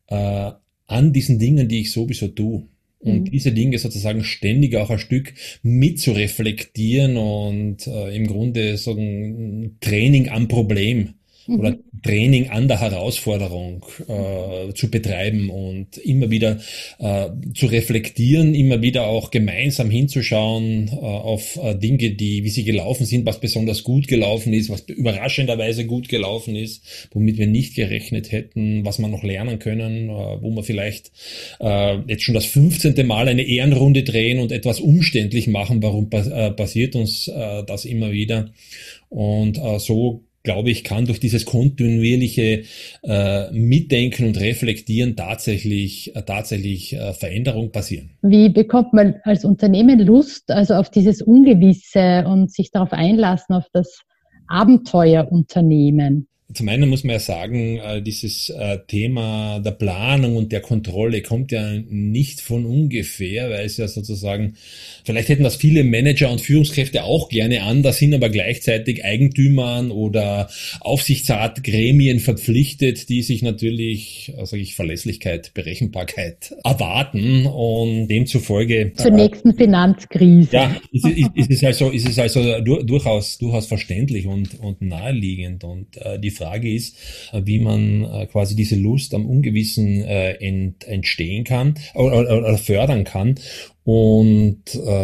äh, 0.08 0.52
an 0.88 1.13
diesen 1.13 1.39
Dingen, 1.39 1.67
die 1.67 1.82
ich 1.82 1.91
sowieso 1.91 2.28
tue. 2.30 2.63
Und 3.00 3.22
mhm. 3.22 3.32
diese 3.32 3.52
Dinge 3.52 3.78
sozusagen 3.78 4.24
ständig 4.24 4.76
auch 4.76 4.89
ein 4.89 5.00
Stück 5.00 5.34
mit 5.62 6.00
zu 6.00 6.13
reflektieren 6.13 7.17
und 7.17 7.86
äh, 7.86 8.15
im 8.15 8.28
Grunde 8.28 8.78
so 8.78 8.93
ein 8.93 9.78
Training 9.82 10.30
am 10.30 10.48
Problem 10.48 11.13
mhm. 11.48 11.60
oder 11.60 11.78
Training 12.04 12.50
an 12.50 12.68
der 12.68 12.80
Herausforderung 12.80 13.86
äh, 14.08 14.74
zu 14.74 14.90
betreiben 14.90 15.50
und 15.50 15.98
immer 15.98 16.30
wieder 16.30 16.60
äh, 17.00 17.30
zu 17.54 17.66
reflektieren, 17.68 18.54
immer 18.56 18.82
wieder 18.82 19.08
auch 19.08 19.32
gemeinsam 19.32 19.90
hinzuschauen 19.90 20.90
äh, 20.90 20.96
auf 20.96 21.58
äh, 21.58 21.76
Dinge, 21.76 22.12
die, 22.12 22.44
wie 22.44 22.50
sie 22.50 22.64
gelaufen 22.64 23.06
sind, 23.06 23.26
was 23.26 23.40
besonders 23.40 23.84
gut 23.84 24.08
gelaufen 24.08 24.54
ist, 24.54 24.70
was 24.70 24.82
überraschenderweise 24.82 25.86
gut 25.86 26.10
gelaufen 26.10 26.56
ist, 26.56 27.10
womit 27.14 27.38
wir 27.38 27.48
nicht 27.48 27.76
gerechnet 27.76 28.32
hätten, 28.32 28.86
was 28.86 29.00
wir 29.00 29.08
noch 29.08 29.24
lernen 29.24 29.60
können, 29.60 30.10
äh, 30.10 30.12
wo 30.12 30.52
wir 30.52 30.64
vielleicht 30.64 31.12
äh, 31.60 31.98
jetzt 32.08 32.24
schon 32.24 32.36
das 32.36 32.46
15. 32.46 33.06
Mal 33.08 33.28
eine 33.28 33.44
Ehrenrunde 33.44 34.04
drehen 34.04 34.40
und 34.40 34.52
etwas 34.52 34.80
umständlich 34.80 35.48
machen, 35.48 35.82
warum 35.82 36.10
passiert 36.10 36.96
uns 36.96 37.26
das 37.26 37.86
immer 37.86 38.12
wieder. 38.12 38.52
Und 39.10 39.60
so 39.80 40.27
glaube 40.48 40.70
ich, 40.70 40.86
kann 40.86 41.06
durch 41.06 41.20
dieses 41.20 41.44
kontinuierliche 41.44 42.64
äh, 43.04 43.52
Mitdenken 43.52 44.28
und 44.28 44.40
Reflektieren 44.40 45.18
tatsächlich, 45.18 46.16
äh, 46.16 46.22
tatsächlich 46.22 46.94
äh, 46.94 47.12
Veränderung 47.12 47.74
passieren. 47.74 48.12
Wie 48.22 48.48
bekommt 48.48 48.94
man 48.94 49.16
als 49.24 49.44
Unternehmen 49.44 50.00
Lust, 50.00 50.50
also 50.50 50.76
auf 50.76 50.90
dieses 50.90 51.22
Ungewisse 51.22 52.24
und 52.26 52.50
sich 52.50 52.72
darauf 52.72 52.94
einlassen, 52.94 53.56
auf 53.56 53.66
das 53.74 54.04
Abenteuerunternehmen? 54.48 56.27
Zum 56.54 56.70
einen 56.70 56.88
muss 56.88 57.04
man 57.04 57.16
ja 57.16 57.20
sagen, 57.20 57.78
äh, 57.78 58.02
dieses 58.02 58.50
äh, 58.50 58.80
Thema 58.88 59.60
der 59.60 59.72
Planung 59.72 60.38
und 60.38 60.54
der 60.54 60.62
Kontrolle 60.62 61.22
kommt 61.22 61.52
ja 61.52 61.74
nicht 61.90 62.40
von 62.40 62.66
ungefähr, 62.66 63.50
weil 63.50 63.66
es 63.66 63.76
ja 63.76 63.90
sozusagen, 63.90 64.56
vielleicht 65.04 65.28
hätten 65.28 65.44
das 65.44 65.58
viele 65.58 65.84
Manager 65.84 66.32
und 66.32 66.40
Führungskräfte 66.40 67.04
auch 67.04 67.28
gerne 67.28 67.64
an, 67.64 67.84
da 67.84 67.92
sind 67.92 68.14
aber 68.14 68.30
gleichzeitig 68.30 69.04
Eigentümern 69.04 69.92
oder 69.92 70.50
Aufsichtsratgremien 70.80 72.22
verpflichtet, 72.22 73.10
die 73.10 73.24
sich 73.24 73.42
natürlich, 73.42 74.32
äh, 74.38 74.46
sage 74.46 74.62
ich, 74.62 74.74
Verlässlichkeit, 74.74 75.54
Berechenbarkeit 75.54 76.56
erwarten 76.64 77.46
und 77.46 78.08
demzufolge. 78.08 78.94
Zur 78.96 79.12
nächsten 79.12 79.54
Finanzkrise. 79.54 80.48
Ja, 80.54 80.78
ist, 80.94 81.06
ist, 81.06 81.30
ist 81.36 81.52
es 81.52 81.64
also, 81.66 81.90
ist 81.90 82.08
es 82.08 82.18
also 82.18 82.62
durchaus, 82.62 83.38
durchaus 83.38 83.68
verständlich 83.68 84.28
und, 84.28 84.58
und 84.62 84.82
naheliegend 84.82 85.66
und 85.66 85.88
die 86.24 86.37
Frage 86.38 86.73
ist, 86.73 86.95
äh, 87.34 87.41
wie 87.45 87.60
man 87.60 88.04
äh, 88.04 88.28
quasi 88.28 88.56
diese 88.56 88.76
Lust 88.76 89.13
am 89.13 89.26
Ungewissen 89.26 90.04
äh, 90.04 90.34
entstehen 90.34 91.43
kann 91.43 91.76
oder, 91.95 92.38
oder 92.38 92.58
fördern 92.58 93.04
kann. 93.04 93.36
Und 93.84 94.63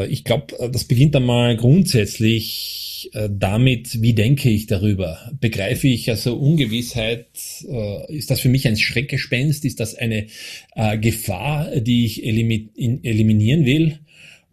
ich 0.10 0.26
glaube, 0.26 0.70
das 0.70 0.84
beginnt 0.84 1.16
einmal 1.16 1.56
grundsätzlich 1.56 3.10
damit, 3.30 4.02
wie 4.02 4.14
denke 4.14 4.50
ich 4.50 4.68
darüber? 4.68 5.32
Begreife 5.40 5.88
ich 5.88 6.10
also 6.10 6.36
Ungewissheit? 6.36 7.28
ist 8.10 8.30
das 8.30 8.42
für 8.42 8.50
mich 8.50 8.68
ein 8.68 8.76
Schreckgespenst? 8.76 9.64
Ist 9.64 9.80
das 9.80 9.96
eine 9.96 10.28
Gefahr, 11.00 11.80
die 11.80 12.04
ich 12.04 12.26
eliminieren 12.26 13.66
will? 13.66 14.00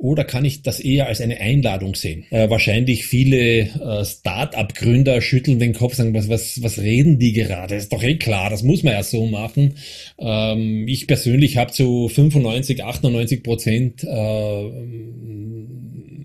Oder 0.01 0.25
kann 0.25 0.47
ich 0.47 0.63
das 0.63 0.81
eher 0.81 1.09
als 1.09 1.21
eine 1.21 1.41
Einladung 1.41 1.95
sehen? 1.95 2.25
Äh, 2.31 2.49
wahrscheinlich 2.49 3.05
viele 3.05 3.61
äh, 3.61 4.03
Start-up-Gründer 4.03 5.21
schütteln 5.21 5.59
den 5.59 5.75
Kopf, 5.75 5.95
sagen, 5.95 6.15
was, 6.15 6.31
was, 6.31 6.63
was 6.63 6.79
reden 6.79 7.19
die 7.19 7.35
gerade? 7.35 7.75
ist 7.75 7.93
doch 7.93 8.03
eh 8.03 8.17
klar, 8.17 8.49
das 8.49 8.63
muss 8.63 8.83
man 8.83 8.95
ja 8.95 9.03
so 9.03 9.27
machen. 9.27 9.75
Ähm, 10.19 10.89
ich 10.89 11.07
persönlich 11.07 11.59
habe 11.59 11.73
zu 11.73 12.09
95, 12.09 12.83
98 12.83 13.43
Prozent 13.43 14.03
äh, 14.03 14.63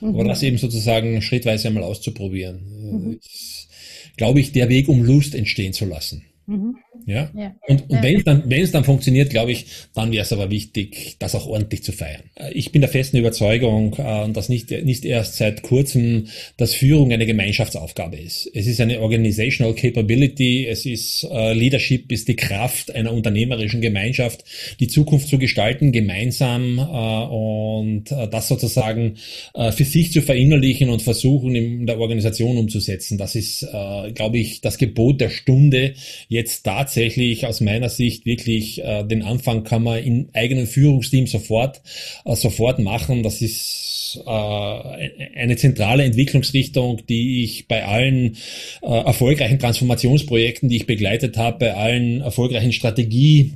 Mhm. 0.00 0.08
Aber 0.10 0.24
das 0.24 0.42
eben 0.42 0.58
sozusagen 0.58 1.22
schrittweise 1.22 1.68
einmal 1.68 1.84
auszuprobieren, 1.84 2.60
mhm. 2.78 3.20
ist, 3.24 3.68
glaube 4.16 4.40
ich, 4.40 4.52
der 4.52 4.68
Weg, 4.68 4.88
um 4.88 5.02
Lust 5.02 5.34
entstehen 5.34 5.72
zu 5.72 5.86
lassen. 5.86 6.24
Mhm. 6.46 6.76
Ja? 7.06 7.30
ja. 7.34 7.54
Und, 7.66 7.82
und 7.82 7.92
ja. 7.92 8.02
wenn 8.02 8.16
es 8.16 8.24
dann, 8.24 8.42
wenn 8.46 8.62
es 8.62 8.72
dann 8.72 8.84
funktioniert, 8.84 9.30
glaube 9.30 9.52
ich, 9.52 9.66
dann 9.94 10.12
wäre 10.12 10.22
es 10.22 10.32
aber 10.32 10.50
wichtig, 10.50 11.16
das 11.18 11.34
auch 11.34 11.46
ordentlich 11.46 11.82
zu 11.82 11.92
feiern. 11.92 12.22
Äh, 12.34 12.52
ich 12.52 12.72
bin 12.72 12.80
der 12.80 12.90
festen 12.90 13.16
Überzeugung, 13.16 13.94
äh, 13.94 14.30
dass 14.30 14.48
nicht, 14.48 14.70
nicht 14.70 15.04
erst 15.04 15.36
seit 15.36 15.62
kurzem, 15.62 16.28
dass 16.56 16.74
Führung 16.74 17.12
eine 17.12 17.26
Gemeinschaftsaufgabe 17.26 18.16
ist. 18.16 18.50
Es 18.54 18.66
ist 18.66 18.80
eine 18.80 19.00
Organizational 19.00 19.74
Capability, 19.74 20.66
es 20.66 20.86
ist 20.86 21.24
uh, 21.24 21.52
Leadership 21.52 22.10
ist 22.12 22.28
die 22.28 22.36
Kraft 22.36 22.94
einer 22.94 23.12
unternehmerischen 23.12 23.80
Gemeinschaft, 23.80 24.44
die 24.80 24.88
Zukunft 24.88 25.28
zu 25.28 25.38
gestalten, 25.38 25.92
gemeinsam 25.92 26.78
uh, 26.78 27.78
und 27.78 28.10
uh, 28.12 28.26
das 28.26 28.48
sozusagen 28.48 29.16
für 29.54 29.84
sich 29.84 30.12
zu 30.12 30.22
verinnerlichen 30.22 30.88
und 30.88 31.02
versuchen, 31.02 31.54
in 31.54 31.86
der 31.86 31.98
Organisation 31.98 32.56
umzusetzen. 32.56 33.18
Das 33.18 33.34
ist, 33.34 33.66
glaube 34.14 34.38
ich, 34.38 34.60
das 34.60 34.78
Gebot 34.78 35.20
der 35.20 35.30
Stunde 35.30 35.94
jetzt 36.28 36.66
tatsächlich 36.84 37.46
aus 37.46 37.62
meiner 37.62 37.88
Sicht 37.88 38.26
wirklich 38.26 38.84
äh, 38.84 39.04
den 39.04 39.22
Anfang 39.22 39.64
kann 39.64 39.82
man 39.82 40.02
in 40.02 40.28
eigenen 40.34 40.66
Führungsteam 40.66 41.26
sofort 41.26 41.80
äh, 42.26 42.36
sofort 42.36 42.78
machen. 42.78 43.22
Das 43.22 43.40
ist 43.40 44.20
äh, 44.24 44.30
eine 44.30 45.56
zentrale 45.56 46.04
Entwicklungsrichtung, 46.04 47.00
die 47.08 47.42
ich 47.42 47.68
bei 47.68 47.86
allen 47.86 48.36
äh, 48.82 48.86
erfolgreichen 48.86 49.58
Transformationsprojekten, 49.58 50.68
die 50.68 50.76
ich 50.76 50.86
begleitet 50.86 51.38
habe, 51.38 51.58
bei 51.58 51.74
allen 51.74 52.20
erfolgreichen 52.20 52.72
Strategie 52.72 53.54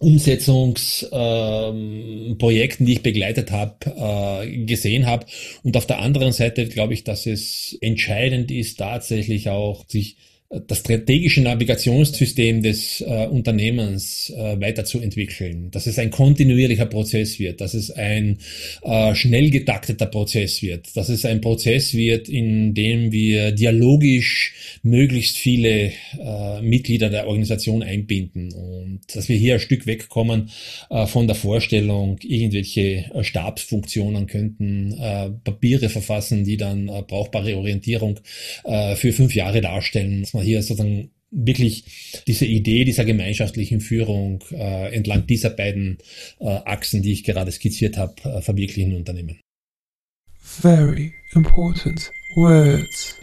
Umsetzungsprojekten, 0.00 2.84
ähm, 2.84 2.86
die 2.86 2.92
ich 2.92 3.02
begleitet 3.02 3.50
habe, 3.50 4.44
äh, 4.44 4.64
gesehen 4.64 5.06
habe. 5.06 5.26
Und 5.64 5.76
auf 5.76 5.86
der 5.86 5.98
anderen 6.00 6.30
Seite 6.32 6.68
glaube 6.68 6.94
ich, 6.94 7.02
dass 7.02 7.26
es 7.26 7.76
entscheidend 7.80 8.52
ist, 8.52 8.78
tatsächlich 8.78 9.48
auch 9.48 9.84
sich 9.88 10.16
das 10.50 10.78
strategische 10.78 11.42
Navigationssystem 11.42 12.62
des 12.62 13.02
äh, 13.02 13.26
Unternehmens 13.26 14.30
äh, 14.30 14.58
weiterzuentwickeln, 14.58 15.70
dass 15.70 15.86
es 15.86 15.98
ein 15.98 16.10
kontinuierlicher 16.10 16.86
Prozess 16.86 17.38
wird, 17.38 17.60
dass 17.60 17.74
es 17.74 17.90
ein 17.90 18.38
äh, 18.82 19.14
schnell 19.14 19.50
getakteter 19.50 20.06
Prozess 20.06 20.62
wird, 20.62 20.96
dass 20.96 21.10
es 21.10 21.26
ein 21.26 21.42
Prozess 21.42 21.92
wird, 21.92 22.30
in 22.30 22.72
dem 22.72 23.12
wir 23.12 23.52
dialogisch 23.52 24.54
möglichst 24.82 25.36
viele 25.36 25.92
äh, 26.18 26.62
Mitglieder 26.62 27.10
der 27.10 27.26
Organisation 27.26 27.82
einbinden. 27.82 28.50
Und 28.54 29.00
dass 29.14 29.28
wir 29.28 29.36
hier 29.36 29.54
ein 29.54 29.60
Stück 29.60 29.86
wegkommen 29.86 30.48
äh, 30.88 31.06
von 31.06 31.26
der 31.26 31.36
Vorstellung, 31.36 32.18
irgendwelche 32.22 33.04
äh, 33.12 33.22
Stabsfunktionen 33.22 34.26
könnten 34.26 34.94
äh, 34.98 35.28
Papiere 35.44 35.90
verfassen, 35.90 36.44
die 36.44 36.56
dann 36.56 36.88
äh, 36.88 37.02
brauchbare 37.06 37.54
Orientierung 37.54 38.20
äh, 38.64 38.96
für 38.96 39.12
fünf 39.12 39.34
Jahre 39.34 39.60
darstellen 39.60 40.24
man 40.38 40.46
hier 40.46 40.62
sozusagen 40.62 41.10
wirklich 41.30 42.22
diese 42.26 42.46
Idee 42.46 42.84
dieser 42.84 43.04
gemeinschaftlichen 43.04 43.80
Führung 43.80 44.42
äh, 44.50 44.94
entlang 44.94 45.26
dieser 45.26 45.50
beiden 45.50 45.98
äh, 46.40 46.46
Achsen, 46.46 47.02
die 47.02 47.12
ich 47.12 47.24
gerade 47.24 47.52
skizziert 47.52 47.98
habe, 47.98 48.14
äh, 48.24 48.40
verwirklichen 48.40 48.94
Unternehmen. 48.94 49.38
Very 50.40 51.12
important 51.34 52.10
words 52.36 53.18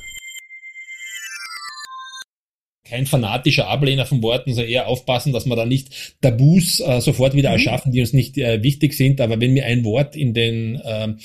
kein 2.95 3.05
fanatischer 3.05 3.67
Ablehner 3.67 4.05
von 4.05 4.21
Worten, 4.21 4.53
sondern 4.53 4.71
eher 4.71 4.87
aufpassen, 4.87 5.33
dass 5.33 5.45
wir 5.45 5.55
da 5.55 5.65
nicht 5.65 6.15
Tabus 6.21 6.79
äh, 6.79 7.01
sofort 7.01 7.33
wieder 7.33 7.49
mhm. 7.49 7.55
erschaffen, 7.55 7.91
die 7.91 7.99
uns 7.99 8.13
nicht 8.13 8.37
äh, 8.37 8.63
wichtig 8.63 8.93
sind. 8.93 9.19
Aber 9.19 9.39
wenn 9.39 9.53
mir 9.53 9.65
ein 9.65 9.83
Wort 9.83 10.15
in 10.15 10.33
den 10.33 10.81
ähm, 10.85 11.17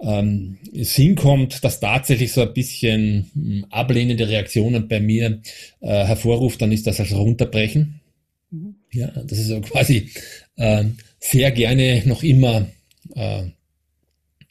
ähm, 0.00 0.58
Sinn 0.72 1.16
kommt, 1.16 1.64
das 1.64 1.80
tatsächlich 1.80 2.32
so 2.32 2.42
ein 2.42 2.54
bisschen 2.54 3.30
hm, 3.34 3.66
ablehnende 3.70 4.28
Reaktionen 4.28 4.86
bei 4.88 5.00
mir 5.00 5.40
äh, 5.80 6.04
hervorruft, 6.04 6.62
dann 6.62 6.72
ist 6.72 6.86
das 6.86 7.00
als 7.00 7.12
runterbrechen. 7.12 8.00
Mhm. 8.50 8.76
Ja, 8.92 9.08
das 9.08 9.38
ist 9.38 9.48
so 9.48 9.60
quasi 9.60 10.10
äh, 10.56 10.84
sehr 11.18 11.50
gerne 11.50 12.02
noch 12.06 12.22
immer 12.22 12.66
äh, 13.14 13.42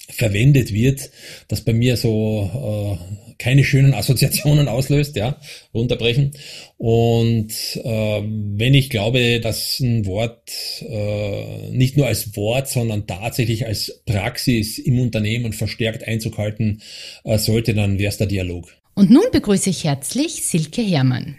verwendet 0.10 0.74
wird, 0.74 1.10
das 1.48 1.62
bei 1.62 1.74
mir 1.74 1.98
so 1.98 3.00
äh, 3.02 3.34
keine 3.38 3.64
schönen 3.64 3.94
Assoziationen 3.94 4.68
auslöst, 4.68 5.16
ja, 5.16 5.38
runterbrechen. 5.74 6.32
Und 6.78 7.52
äh, 7.84 8.22
wenn 8.24 8.74
ich 8.74 8.90
glaube, 8.90 9.40
dass 9.40 9.80
ein 9.80 10.06
Wort 10.06 10.52
äh, 10.82 11.70
nicht 11.72 11.98
nur 11.98 12.08
als 12.08 12.36
Wort, 12.36 12.70
sondern 12.70 13.08
tatsächlich 13.08 13.66
als 13.66 14.02
Praxis 14.06 14.78
im 14.78 15.00
Unternehmen 15.00 15.54
verstärkt 15.54 16.08
Einzug 16.08 16.38
halten 16.38 16.82
äh, 17.24 17.38
sollte, 17.38 17.74
dann 17.74 18.00
wäre 18.00 18.10
es 18.10 18.18
der 18.18 18.28
Dialog. 18.28 18.76
Und 18.94 19.10
nun 19.12 19.26
begrüße 19.32 19.70
ich 19.70 19.84
herzlich 19.84 20.46
Silke 20.46 20.82
Herrmann. 20.82 21.38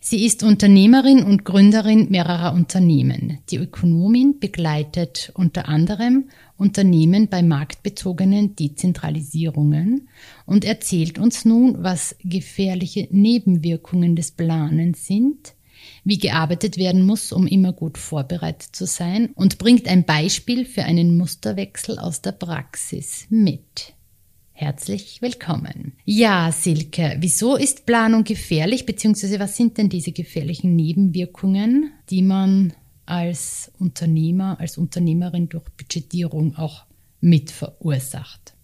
Sie 0.00 0.24
ist 0.24 0.42
Unternehmerin 0.42 1.22
und 1.22 1.44
Gründerin 1.44 2.08
mehrerer 2.10 2.54
Unternehmen. 2.54 3.38
Die 3.50 3.56
Ökonomin 3.56 4.38
begleitet 4.40 5.32
unter 5.34 5.68
anderem 5.68 6.30
Unternehmen 6.56 7.28
bei 7.28 7.42
marktbezogenen 7.42 8.56
Dezentralisierungen 8.56 10.08
und 10.46 10.64
erzählt 10.64 11.18
uns 11.18 11.44
nun, 11.44 11.82
was 11.82 12.16
gefährliche 12.24 13.08
Nebenwirkungen 13.10 14.16
des 14.16 14.30
Planens 14.30 15.06
sind, 15.06 15.54
wie 16.04 16.18
gearbeitet 16.18 16.78
werden 16.78 17.04
muss, 17.04 17.32
um 17.32 17.46
immer 17.46 17.72
gut 17.72 17.98
vorbereitet 17.98 18.74
zu 18.74 18.86
sein 18.86 19.30
und 19.34 19.58
bringt 19.58 19.86
ein 19.86 20.04
Beispiel 20.04 20.64
für 20.64 20.84
einen 20.84 21.16
Musterwechsel 21.16 21.98
aus 21.98 22.22
der 22.22 22.32
Praxis 22.32 23.26
mit. 23.28 23.92
Herzlich 24.52 25.20
willkommen. 25.20 25.92
Ja, 26.06 26.50
Silke, 26.50 27.18
wieso 27.20 27.56
ist 27.56 27.84
Planung 27.84 28.24
gefährlich, 28.24 28.86
beziehungsweise 28.86 29.38
was 29.38 29.54
sind 29.54 29.76
denn 29.76 29.90
diese 29.90 30.12
gefährlichen 30.12 30.74
Nebenwirkungen, 30.74 31.92
die 32.08 32.22
man 32.22 32.72
als 33.06 33.72
Unternehmer, 33.78 34.58
als 34.60 34.78
Unternehmerin 34.78 35.48
durch 35.48 35.64
Budgetierung 35.76 36.56
auch 36.56 36.84
mit 37.20 37.50
verursacht. 37.50 38.54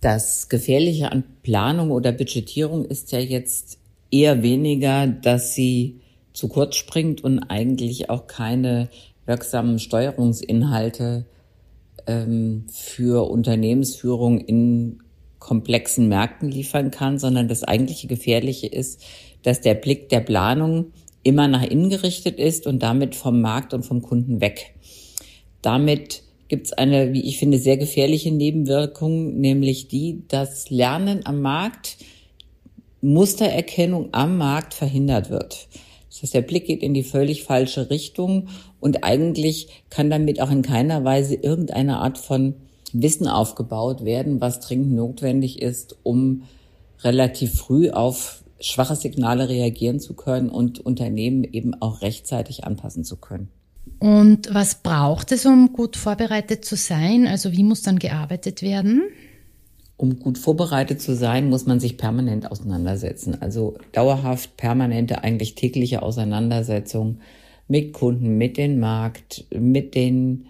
Das 0.00 0.48
Gefährliche 0.48 1.12
an 1.12 1.24
Planung 1.42 1.90
oder 1.90 2.12
Budgetierung 2.12 2.84
ist 2.84 3.12
ja 3.12 3.20
jetzt 3.20 3.78
eher 4.10 4.42
weniger, 4.42 5.06
dass 5.06 5.54
sie 5.54 6.00
zu 6.32 6.48
kurz 6.48 6.76
springt 6.76 7.22
und 7.22 7.38
eigentlich 7.38 8.10
auch 8.10 8.26
keine 8.26 8.88
wirksamen 9.24 9.78
Steuerungsinhalte 9.78 11.26
ähm, 12.06 12.66
für 12.70 13.30
Unternehmensführung 13.30 14.40
in 14.40 14.98
komplexen 15.38 16.08
Märkten 16.08 16.50
liefern 16.50 16.90
kann, 16.90 17.18
sondern 17.18 17.48
das 17.48 17.64
eigentliche 17.64 18.06
Gefährliche 18.06 18.66
ist, 18.66 19.02
dass 19.42 19.60
der 19.60 19.74
Blick 19.74 20.08
der 20.08 20.20
Planung 20.20 20.92
immer 21.24 21.48
nach 21.48 21.64
innen 21.64 21.90
gerichtet 21.90 22.38
ist 22.38 22.66
und 22.66 22.82
damit 22.82 23.14
vom 23.14 23.40
Markt 23.40 23.74
und 23.74 23.82
vom 23.84 24.02
Kunden 24.02 24.40
weg. 24.40 24.74
Damit 25.62 26.22
gibt 26.48 26.66
es 26.66 26.72
eine, 26.72 27.12
wie 27.12 27.22
ich 27.22 27.38
finde, 27.38 27.58
sehr 27.58 27.76
gefährliche 27.76 28.30
Nebenwirkung, 28.30 29.40
nämlich 29.40 29.88
die, 29.88 30.22
dass 30.28 30.70
Lernen 30.70 31.26
am 31.26 31.40
Markt, 31.40 31.96
Mustererkennung 33.00 34.10
am 34.12 34.38
Markt 34.38 34.74
verhindert 34.74 35.30
wird. 35.30 35.68
Das 36.10 36.22
heißt, 36.22 36.34
der 36.34 36.42
Blick 36.42 36.66
geht 36.66 36.82
in 36.82 36.94
die 36.94 37.02
völlig 37.02 37.42
falsche 37.42 37.90
Richtung 37.90 38.48
und 38.78 39.02
eigentlich 39.02 39.68
kann 39.90 40.10
damit 40.10 40.40
auch 40.40 40.50
in 40.50 40.62
keiner 40.62 41.04
Weise 41.04 41.34
irgendeine 41.34 41.98
Art 41.98 42.18
von 42.18 42.54
Wissen 42.92 43.26
aufgebaut 43.26 44.04
werden, 44.04 44.40
was 44.40 44.60
dringend 44.60 44.92
notwendig 44.92 45.60
ist, 45.60 45.96
um 46.04 46.44
relativ 47.02 47.54
früh 47.54 47.90
auf 47.90 48.43
schwache 48.60 48.96
Signale 48.96 49.48
reagieren 49.48 50.00
zu 50.00 50.14
können 50.14 50.48
und 50.48 50.80
Unternehmen 50.80 51.44
eben 51.44 51.74
auch 51.80 52.02
rechtzeitig 52.02 52.64
anpassen 52.64 53.04
zu 53.04 53.16
können. 53.16 53.48
Und 53.98 54.52
was 54.52 54.76
braucht 54.76 55.32
es, 55.32 55.46
um 55.46 55.72
gut 55.72 55.96
vorbereitet 55.96 56.64
zu 56.64 56.76
sein? 56.76 57.26
Also 57.26 57.52
wie 57.52 57.62
muss 57.62 57.82
dann 57.82 57.98
gearbeitet 57.98 58.62
werden? 58.62 59.02
Um 59.96 60.18
gut 60.18 60.38
vorbereitet 60.38 61.00
zu 61.00 61.14
sein, 61.14 61.48
muss 61.48 61.66
man 61.66 61.80
sich 61.80 61.96
permanent 61.96 62.50
auseinandersetzen. 62.50 63.40
Also 63.40 63.76
dauerhaft, 63.92 64.56
permanente, 64.56 65.22
eigentlich 65.22 65.54
tägliche 65.54 66.02
Auseinandersetzung 66.02 67.18
mit 67.68 67.92
Kunden, 67.92 68.36
mit 68.36 68.56
dem 68.56 68.80
Markt, 68.80 69.44
mit 69.54 69.94
den 69.94 70.46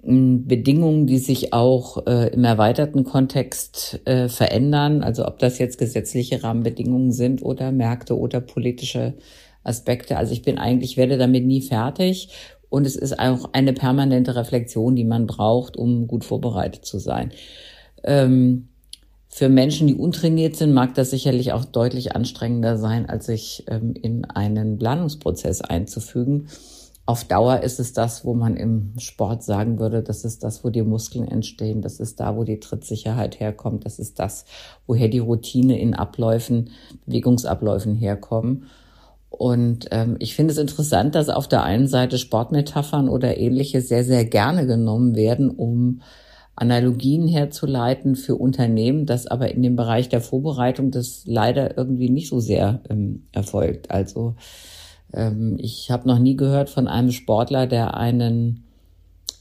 Bedingungen, 0.00 1.06
die 1.06 1.18
sich 1.18 1.52
auch 1.52 2.06
äh, 2.06 2.28
im 2.28 2.44
erweiterten 2.44 3.02
Kontext 3.02 4.00
äh, 4.04 4.28
verändern, 4.28 5.02
also 5.02 5.26
ob 5.26 5.40
das 5.40 5.58
jetzt 5.58 5.78
gesetzliche 5.78 6.42
Rahmenbedingungen 6.44 7.10
sind 7.10 7.42
oder 7.42 7.72
Märkte 7.72 8.16
oder 8.16 8.40
politische 8.40 9.14
Aspekte. 9.64 10.16
Also 10.16 10.32
ich 10.32 10.42
bin 10.42 10.56
eigentlich, 10.56 10.96
werde 10.96 11.18
damit 11.18 11.44
nie 11.44 11.62
fertig. 11.62 12.30
Und 12.70 12.86
es 12.86 12.96
ist 12.96 13.18
auch 13.18 13.50
eine 13.52 13.72
permanente 13.72 14.36
Reflexion, 14.36 14.94
die 14.94 15.04
man 15.04 15.26
braucht, 15.26 15.76
um 15.76 16.06
gut 16.06 16.24
vorbereitet 16.24 16.84
zu 16.84 16.98
sein. 16.98 17.32
Ähm, 18.04 18.68
für 19.28 19.48
Menschen, 19.48 19.86
die 19.86 19.94
untrainiert 19.94 20.56
sind, 20.56 20.72
mag 20.72 20.94
das 20.94 21.10
sicherlich 21.10 21.52
auch 21.52 21.64
deutlich 21.64 22.14
anstrengender 22.14 22.76
sein, 22.76 23.08
als 23.08 23.26
sich 23.26 23.64
ähm, 23.68 23.94
in 23.94 24.24
einen 24.24 24.78
Planungsprozess 24.78 25.60
einzufügen. 25.60 26.48
Auf 27.08 27.24
Dauer 27.24 27.60
ist 27.62 27.80
es 27.80 27.94
das, 27.94 28.26
wo 28.26 28.34
man 28.34 28.54
im 28.54 28.92
Sport 28.98 29.42
sagen 29.42 29.78
würde, 29.78 30.02
das 30.02 30.26
ist 30.26 30.44
das, 30.44 30.62
wo 30.62 30.68
die 30.68 30.82
Muskeln 30.82 31.26
entstehen, 31.26 31.80
das 31.80 32.00
ist 32.00 32.20
da, 32.20 32.36
wo 32.36 32.44
die 32.44 32.60
Trittsicherheit 32.60 33.40
herkommt, 33.40 33.86
das 33.86 33.98
ist 33.98 34.18
das, 34.18 34.44
woher 34.86 35.08
die 35.08 35.18
Routine 35.18 35.80
in 35.80 35.94
Abläufen, 35.94 36.68
Bewegungsabläufen 37.06 37.94
herkommen. 37.94 38.66
Und 39.30 39.88
ähm, 39.90 40.16
ich 40.18 40.36
finde 40.36 40.52
es 40.52 40.58
interessant, 40.58 41.14
dass 41.14 41.30
auf 41.30 41.48
der 41.48 41.62
einen 41.62 41.86
Seite 41.86 42.18
Sportmetaphern 42.18 43.08
oder 43.08 43.38
ähnliche 43.38 43.80
sehr, 43.80 44.04
sehr 44.04 44.26
gerne 44.26 44.66
genommen 44.66 45.16
werden, 45.16 45.48
um 45.48 46.02
Analogien 46.56 47.26
herzuleiten 47.26 48.16
für 48.16 48.36
Unternehmen, 48.36 49.06
das 49.06 49.26
aber 49.26 49.50
in 49.50 49.62
dem 49.62 49.76
Bereich 49.76 50.10
der 50.10 50.20
Vorbereitung 50.20 50.90
das 50.90 51.22
leider 51.24 51.78
irgendwie 51.78 52.10
nicht 52.10 52.28
so 52.28 52.38
sehr 52.38 52.82
ähm, 52.90 53.28
erfolgt. 53.32 53.90
Also 53.90 54.34
ich 55.58 55.90
habe 55.90 56.06
noch 56.06 56.18
nie 56.18 56.36
gehört 56.36 56.68
von 56.68 56.86
einem 56.86 57.12
Sportler, 57.12 57.66
der 57.66 57.96
einen 57.96 58.64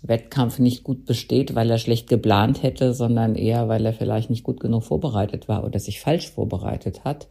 Wettkampf 0.01 0.59
nicht 0.59 0.83
gut 0.83 1.05
besteht, 1.05 1.55
weil 1.55 1.69
er 1.69 1.77
schlecht 1.77 2.07
geplant 2.07 2.63
hätte, 2.63 2.93
sondern 2.93 3.35
eher, 3.35 3.67
weil 3.67 3.85
er 3.85 3.93
vielleicht 3.93 4.29
nicht 4.29 4.43
gut 4.43 4.59
genug 4.59 4.83
vorbereitet 4.83 5.47
war 5.47 5.63
oder 5.63 5.79
sich 5.79 5.99
falsch 5.99 6.29
vorbereitet 6.31 7.03
hat. 7.03 7.27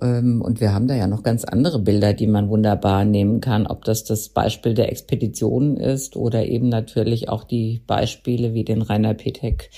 Ähm, 0.00 0.42
und 0.42 0.60
wir 0.60 0.72
haben 0.72 0.88
da 0.88 0.94
ja 0.94 1.06
noch 1.06 1.22
ganz 1.22 1.44
andere 1.44 1.78
Bilder, 1.78 2.14
die 2.14 2.26
man 2.26 2.48
wunderbar 2.48 3.04
nehmen 3.04 3.40
kann, 3.40 3.66
ob 3.66 3.84
das 3.84 4.04
das 4.04 4.30
Beispiel 4.30 4.74
der 4.74 4.90
Expeditionen 4.90 5.76
ist 5.76 6.16
oder 6.16 6.46
eben 6.46 6.68
natürlich 6.68 7.28
auch 7.28 7.44
die 7.44 7.82
Beispiele 7.86 8.54
wie 8.54 8.64
den 8.64 8.82
Rainer 8.82 9.14
Petek 9.14 9.70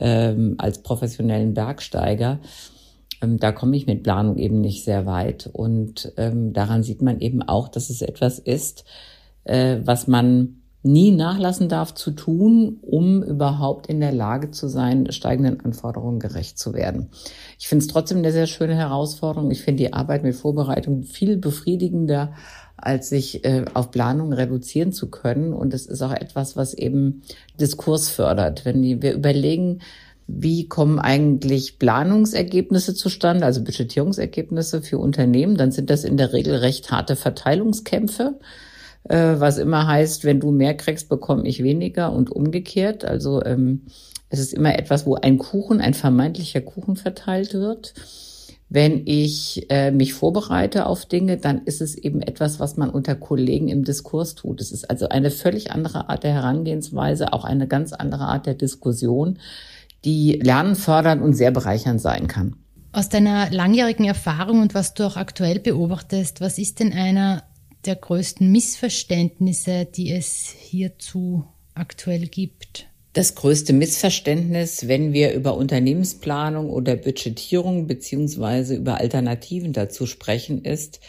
ähm, 0.00 0.56
als 0.58 0.82
professionellen 0.82 1.54
Bergsteiger. 1.54 2.40
Ähm, 3.22 3.38
da 3.38 3.52
komme 3.52 3.76
ich 3.76 3.86
mit 3.86 4.02
Planung 4.02 4.36
eben 4.36 4.60
nicht 4.60 4.84
sehr 4.84 5.06
weit. 5.06 5.48
Und 5.52 6.12
ähm, 6.16 6.52
daran 6.52 6.82
sieht 6.82 7.02
man 7.02 7.20
eben 7.20 7.42
auch, 7.42 7.68
dass 7.68 7.90
es 7.90 8.02
etwas 8.02 8.38
ist, 8.38 8.84
äh, 9.44 9.78
was 9.84 10.06
man 10.06 10.58
nie 10.82 11.10
nachlassen 11.10 11.68
darf 11.68 11.94
zu 11.94 12.12
tun, 12.12 12.78
um 12.82 13.22
überhaupt 13.22 13.88
in 13.88 14.00
der 14.00 14.12
Lage 14.12 14.52
zu 14.52 14.68
sein, 14.68 15.10
steigenden 15.10 15.60
Anforderungen 15.60 16.20
gerecht 16.20 16.58
zu 16.58 16.72
werden. 16.72 17.08
Ich 17.58 17.68
finde 17.68 17.84
es 17.84 17.90
trotzdem 17.90 18.18
eine 18.18 18.32
sehr 18.32 18.46
schöne 18.46 18.76
Herausforderung. 18.76 19.50
Ich 19.50 19.62
finde 19.62 19.82
die 19.82 19.92
Arbeit 19.92 20.22
mit 20.22 20.36
Vorbereitung 20.36 21.02
viel 21.02 21.36
befriedigender, 21.36 22.32
als 22.76 23.08
sich 23.08 23.44
äh, 23.44 23.64
auf 23.74 23.90
Planung 23.90 24.32
reduzieren 24.32 24.92
zu 24.92 25.10
können. 25.10 25.52
Und 25.52 25.74
es 25.74 25.86
ist 25.86 26.00
auch 26.00 26.12
etwas, 26.12 26.56
was 26.56 26.74
eben 26.74 27.22
Diskurs 27.60 28.08
fördert. 28.08 28.64
Wenn 28.64 28.80
die, 28.80 29.02
wir 29.02 29.14
überlegen, 29.14 29.80
wie 30.28 30.68
kommen 30.68 31.00
eigentlich 31.00 31.80
Planungsergebnisse 31.80 32.94
zustande, 32.94 33.44
also 33.44 33.64
Budgetierungsergebnisse 33.64 34.82
für 34.82 34.98
Unternehmen, 34.98 35.56
dann 35.56 35.72
sind 35.72 35.90
das 35.90 36.04
in 36.04 36.16
der 36.16 36.32
Regel 36.32 36.56
recht 36.56 36.92
harte 36.92 37.16
Verteilungskämpfe 37.16 38.38
äh, 39.08 39.40
was 39.40 39.58
immer 39.58 39.86
heißt, 39.86 40.24
wenn 40.24 40.40
du 40.40 40.50
mehr 40.50 40.74
kriegst, 40.74 41.08
bekomme 41.08 41.46
ich 41.46 41.62
weniger 41.62 42.12
und 42.12 42.30
umgekehrt. 42.30 43.04
Also 43.04 43.42
ähm, 43.44 43.82
es 44.28 44.38
ist 44.38 44.52
immer 44.52 44.78
etwas, 44.78 45.06
wo 45.06 45.14
ein 45.14 45.38
Kuchen, 45.38 45.80
ein 45.80 45.94
vermeintlicher 45.94 46.60
Kuchen 46.60 46.96
verteilt 46.96 47.54
wird. 47.54 47.94
Wenn 48.70 49.06
ich 49.06 49.66
äh, 49.70 49.90
mich 49.90 50.12
vorbereite 50.12 50.84
auf 50.84 51.06
Dinge, 51.06 51.38
dann 51.38 51.64
ist 51.64 51.80
es 51.80 51.96
eben 51.96 52.20
etwas, 52.20 52.60
was 52.60 52.76
man 52.76 52.90
unter 52.90 53.14
Kollegen 53.14 53.68
im 53.68 53.82
Diskurs 53.82 54.34
tut. 54.34 54.60
Es 54.60 54.72
ist 54.72 54.90
also 54.90 55.08
eine 55.08 55.30
völlig 55.30 55.70
andere 55.70 56.10
Art 56.10 56.22
der 56.22 56.34
Herangehensweise, 56.34 57.32
auch 57.32 57.44
eine 57.44 57.66
ganz 57.66 57.94
andere 57.94 58.24
Art 58.24 58.44
der 58.44 58.54
Diskussion, 58.54 59.38
die 60.04 60.40
lernen, 60.42 60.76
fördern 60.76 61.20
und 61.20 61.34
sehr 61.34 61.50
bereichernd 61.50 62.00
sein 62.00 62.28
kann. 62.28 62.56
Aus 62.92 63.08
deiner 63.08 63.50
langjährigen 63.50 64.06
Erfahrung 64.06 64.60
und 64.60 64.74
was 64.74 64.94
du 64.94 65.04
auch 65.04 65.16
aktuell 65.16 65.58
beobachtest, 65.58 66.40
was 66.40 66.58
ist 66.58 66.80
denn 66.80 66.92
einer 66.92 67.44
der 67.84 67.96
größten 67.96 68.50
Missverständnisse, 68.50 69.84
die 69.84 70.10
es 70.10 70.54
hierzu 70.58 71.44
aktuell 71.74 72.26
gibt? 72.26 72.86
Das 73.12 73.34
größte 73.34 73.72
Missverständnis, 73.72 74.86
wenn 74.86 75.12
wir 75.12 75.32
über 75.32 75.56
Unternehmensplanung 75.56 76.70
oder 76.70 76.96
Budgetierung 76.96 77.86
beziehungsweise 77.86 78.76
über 78.76 78.98
Alternativen 78.98 79.72
dazu 79.72 80.06
sprechen, 80.06 80.64
ist, 80.64 81.00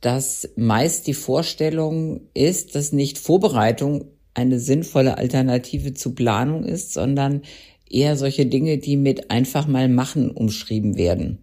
dass 0.00 0.48
meist 0.56 1.06
die 1.06 1.14
Vorstellung 1.14 2.20
ist, 2.34 2.74
dass 2.74 2.92
nicht 2.92 3.18
Vorbereitung 3.18 4.06
eine 4.34 4.60
sinnvolle 4.60 5.18
Alternative 5.18 5.94
zu 5.94 6.14
Planung 6.14 6.64
ist, 6.64 6.92
sondern 6.92 7.42
eher 7.92 8.16
solche 8.16 8.46
Dinge, 8.46 8.78
die 8.78 8.96
mit 8.96 9.30
einfach 9.30 9.66
mal 9.66 9.88
machen 9.88 10.30
umschrieben 10.30 10.96
werden. 10.96 11.38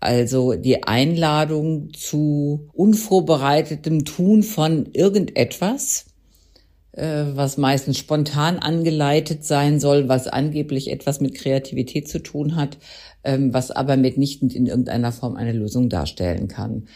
Also 0.00 0.54
die 0.54 0.84
Einladung 0.84 1.92
zu 1.92 2.68
unvorbereitetem 2.72 4.06
Tun 4.06 4.42
von 4.42 4.86
irgendetwas, 4.94 6.06
äh, 6.92 7.24
was 7.34 7.58
meistens 7.58 7.98
spontan 7.98 8.58
angeleitet 8.58 9.44
sein 9.44 9.78
soll, 9.78 10.08
was 10.08 10.26
angeblich 10.26 10.90
etwas 10.90 11.20
mit 11.20 11.34
Kreativität 11.34 12.08
zu 12.08 12.22
tun 12.22 12.56
hat, 12.56 12.78
ähm, 13.24 13.52
was 13.52 13.70
aber 13.70 13.98
mitnichten 13.98 14.48
in 14.48 14.66
irgendeiner 14.66 15.12
Form 15.12 15.36
eine 15.36 15.52
Lösung 15.52 15.90
darstellen 15.90 16.48
kann. 16.48 16.86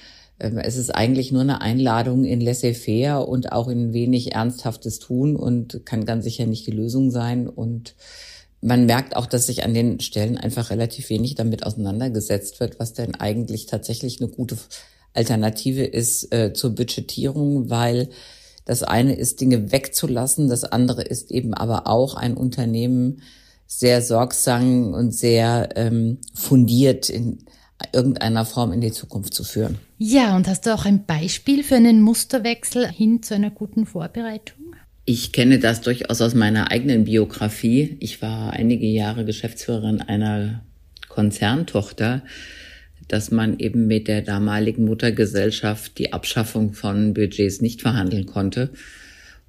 Ähm, 0.41 0.59
es 0.59 0.77
ist 0.77 0.91
eigentlich 0.91 1.31
nur 1.31 1.43
eine 1.43 1.61
Einladung 1.61 2.25
in 2.25 2.41
laissez-faire 2.41 3.29
und 3.29 3.53
auch 3.53 3.69
in 3.69 3.93
wenig 3.93 4.33
ernsthaftes 4.33 4.99
Tun 4.99 5.37
und 5.37 5.85
kann 5.85 6.07
ganz 6.07 6.25
sicher 6.25 6.47
nicht 6.47 6.67
die 6.67 6.73
Lösung 6.73 7.11
sein 7.11 7.49
und 7.49 7.95
man 8.65 8.87
merkt 8.87 9.15
auch, 9.15 9.27
dass 9.27 9.47
sich 9.47 9.63
an 9.63 9.75
den 9.75 10.01
Stellen 10.01 10.39
einfach 10.39 10.71
relativ 10.71 11.11
wenig 11.11 11.35
damit 11.35 11.67
auseinandergesetzt 11.67 12.61
wird, 12.61 12.81
was 12.81 12.95
denn 12.95 13.15
eigentlich 13.15 13.67
tatsächlich 13.67 14.21
eine 14.21 14.31
gute 14.31 14.57
Alternative 15.13 15.85
ist 15.85 16.33
äh, 16.33 16.55
zur 16.55 16.75
Budgetierung, 16.75 17.69
weil 17.69 18.09
das 18.65 18.83
eine 18.83 19.17
ist, 19.17 19.43
Dinge 19.43 19.71
wegzulassen, 19.71 20.49
das 20.49 20.65
andere 20.65 21.03
ist 21.03 21.31
eben 21.31 21.53
aber 21.53 21.87
auch 21.87 22.15
ein 22.15 22.35
Unternehmen 22.35 23.21
sehr 23.67 24.01
sorgsam 24.01 24.95
und 24.95 25.13
sehr 25.13 25.69
ähm, 25.77 26.19
fundiert 26.33 27.11
in 27.11 27.45
irgendeiner 27.93 28.47
Form 28.47 28.73
in 28.73 28.81
die 28.81 28.93
Zukunft 28.93 29.35
zu 29.35 29.45
führen. 29.45 29.79
Ja, 29.99 30.35
und 30.37 30.49
hast 30.49 30.65
du 30.65 30.75
auch 30.75 30.87
ein 30.87 31.05
Beispiel 31.05 31.65
für 31.65 31.75
einen 31.75 32.01
Musterwechsel 32.01 32.89
hin 32.89 33.23
zu 33.23 33.35
einer 33.35 33.51
guten 33.51 33.85
Vorbereitung? 33.85 34.74
Ich 35.07 35.33
kenne 35.33 35.59
das 35.59 35.83
durchaus 35.83 36.23
aus 36.23 36.35
meiner 36.35 36.71
eigenen 36.71 37.05
Biografie. 37.05 37.99
Ich 38.01 38.23
war 38.23 38.55
einige 38.55 38.87
Jahre 38.87 39.27
Geschäftsführerin 39.27 40.01
einer 40.01 40.63
Konzerntochter, 41.11 42.23
dass 43.07 43.31
man 43.31 43.59
eben 43.59 43.87
mit 43.87 44.09
der 44.09 44.23
damaligen 44.23 44.87
Muttergesellschaft 44.87 45.99
die 45.99 46.15
Abschaffung 46.15 46.73
von 46.73 47.13
Budgets 47.13 47.61
nicht 47.61 47.83
verhandeln 47.83 48.25
konnte. 48.25 48.71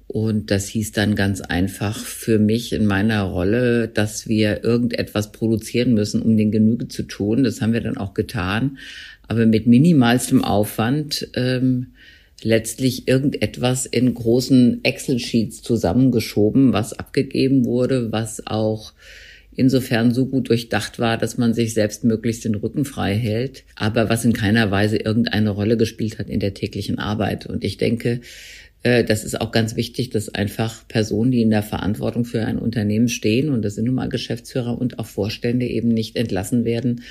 Und 0.06 0.50
das 0.50 0.68
hieß 0.68 0.92
dann 0.92 1.14
ganz 1.14 1.40
einfach 1.40 1.98
für 1.98 2.38
mich 2.38 2.74
in 2.74 2.84
meiner 2.84 3.22
Rolle, 3.22 3.88
dass 3.88 4.28
wir 4.28 4.62
irgendetwas 4.62 5.32
produzieren 5.32 5.94
müssen, 5.94 6.20
um 6.20 6.36
den 6.36 6.52
Genüge 6.52 6.88
zu 6.88 7.02
tun. 7.02 7.44
Das 7.44 7.62
haben 7.62 7.72
wir 7.72 7.80
dann 7.80 7.96
auch 7.96 8.12
getan, 8.12 8.76
aber 9.26 9.46
mit 9.46 9.66
minimalstem 9.66 10.44
Aufwand. 10.44 11.28
Ähm, 11.34 11.94
letztlich 12.42 13.08
irgendetwas 13.08 13.86
in 13.86 14.12
großen 14.12 14.80
Excel-Sheets 14.84 15.62
zusammengeschoben, 15.62 16.72
was 16.72 16.92
abgegeben 16.92 17.64
wurde, 17.64 18.12
was 18.12 18.46
auch 18.46 18.92
insofern 19.56 20.12
so 20.12 20.26
gut 20.26 20.50
durchdacht 20.50 20.98
war, 20.98 21.16
dass 21.16 21.38
man 21.38 21.54
sich 21.54 21.72
selbst 21.72 22.04
möglichst 22.04 22.44
den 22.44 22.54
Rücken 22.54 22.84
frei 22.84 23.14
hält, 23.14 23.64
aber 23.74 24.10
was 24.10 24.24
in 24.24 24.34
keiner 24.34 24.70
Weise 24.70 24.98
irgendeine 24.98 25.50
Rolle 25.50 25.76
gespielt 25.78 26.18
hat 26.18 26.28
in 26.28 26.40
der 26.40 26.52
täglichen 26.52 26.98
Arbeit. 26.98 27.46
Und 27.46 27.64
ich 27.64 27.78
denke, 27.78 28.20
äh, 28.82 29.02
das 29.02 29.24
ist 29.24 29.40
auch 29.40 29.50
ganz 29.50 29.74
wichtig, 29.74 30.10
dass 30.10 30.28
einfach 30.28 30.86
Personen, 30.88 31.30
die 31.30 31.42
in 31.42 31.50
der 31.50 31.62
Verantwortung 31.62 32.24
für 32.24 32.44
ein 32.44 32.58
Unternehmen 32.58 33.08
stehen, 33.08 33.48
und 33.48 33.62
das 33.64 33.74
sind 33.74 33.86
nun 33.86 33.94
mal 33.94 34.08
Geschäftsführer 34.08 34.78
und 34.78 34.98
auch 34.98 35.06
Vorstände 35.06 35.66
eben 35.66 35.88
nicht 35.88 36.16
entlassen 36.16 36.64
werden, 36.64 37.02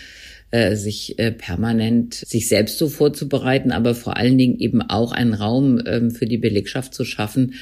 äh, 0.51 0.75
sich 0.75 1.19
äh, 1.19 1.31
permanent 1.31 2.13
sich 2.13 2.47
selbst 2.47 2.77
so 2.77 2.87
vorzubereiten, 2.87 3.71
aber 3.71 3.95
vor 3.95 4.17
allen 4.17 4.37
Dingen 4.37 4.59
eben 4.59 4.81
auch 4.81 5.11
einen 5.11 5.33
Raum 5.33 5.81
ähm, 5.85 6.11
für 6.11 6.25
die 6.25 6.37
Belegschaft 6.37 6.93
zu 6.93 7.03
schaffen, 7.03 7.55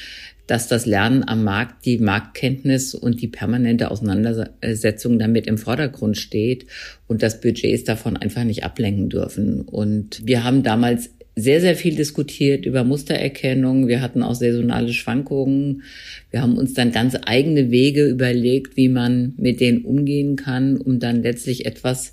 dass 0.46 0.68
das 0.68 0.84
Lernen 0.84 1.26
am 1.26 1.42
Markt, 1.42 1.86
die 1.86 1.98
Marktkenntnis 1.98 2.94
und 2.94 3.22
die 3.22 3.28
permanente 3.28 3.90
Auseinandersetzung 3.90 5.18
damit 5.18 5.46
im 5.46 5.56
Vordergrund 5.56 6.18
steht 6.18 6.66
und 7.06 7.22
dass 7.22 7.40
Budgets 7.40 7.84
davon 7.84 8.16
einfach 8.16 8.44
nicht 8.44 8.64
ablenken 8.64 9.08
dürfen. 9.08 9.62
Und 9.62 10.20
wir 10.26 10.44
haben 10.44 10.62
damals 10.62 11.10
sehr, 11.36 11.60
sehr 11.60 11.74
viel 11.74 11.96
diskutiert 11.96 12.64
über 12.64 12.84
Mustererkennung. 12.84 13.88
Wir 13.88 14.00
hatten 14.00 14.22
auch 14.22 14.34
saisonale 14.34 14.92
Schwankungen. 14.92 15.82
Wir 16.30 16.42
haben 16.42 16.56
uns 16.56 16.74
dann 16.74 16.92
ganz 16.92 17.16
eigene 17.24 17.70
Wege 17.70 18.06
überlegt, 18.06 18.76
wie 18.76 18.88
man 18.88 19.34
mit 19.36 19.60
denen 19.60 19.84
umgehen 19.84 20.36
kann, 20.36 20.76
um 20.76 21.00
dann 21.00 21.22
letztlich 21.22 21.66
etwas 21.66 22.12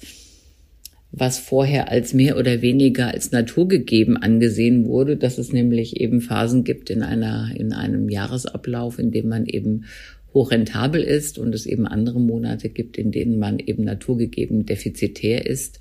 was 1.12 1.40
vorher 1.40 1.92
als 1.92 2.14
mehr 2.14 2.38
oder 2.38 2.62
weniger 2.62 3.10
als 3.10 3.32
naturgegeben 3.32 4.16
angesehen 4.16 4.86
wurde, 4.86 5.18
dass 5.18 5.38
es 5.38 5.52
nämlich 5.52 6.00
eben 6.00 6.22
Phasen 6.22 6.64
gibt 6.64 6.90
in 6.90 7.04
einer, 7.04 7.52
in 7.56 7.74
einem 7.74 8.10
Jahresablauf, 8.10 8.98
in 8.98 9.12
dem 9.12 9.28
man 9.28 9.46
eben 9.46 9.86
hochrentabel 10.34 11.02
ist 11.04 11.38
und 11.38 11.54
es 11.54 11.66
eben 11.66 11.86
andere 11.86 12.20
Monate 12.22 12.70
gibt, 12.70 12.98
in 12.98 13.12
denen 13.12 13.38
man 13.40 13.60
eben 13.60 13.84
naturgegeben 13.84 14.66
defizitär 14.66 15.46
ist, 15.46 15.80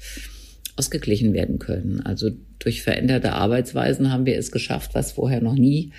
ausgeglichen 0.76 1.32
werden 1.32 1.60
können. 1.60 2.00
Also 2.00 2.30
durch 2.58 2.82
veränderte 2.82 3.32
Arbeitsweisen 3.32 4.12
haben 4.12 4.26
wir 4.26 4.36
es 4.36 4.50
geschafft, 4.50 4.94
was 4.94 5.12
vorher 5.12 5.40
noch 5.40 5.54
nie 5.54 5.92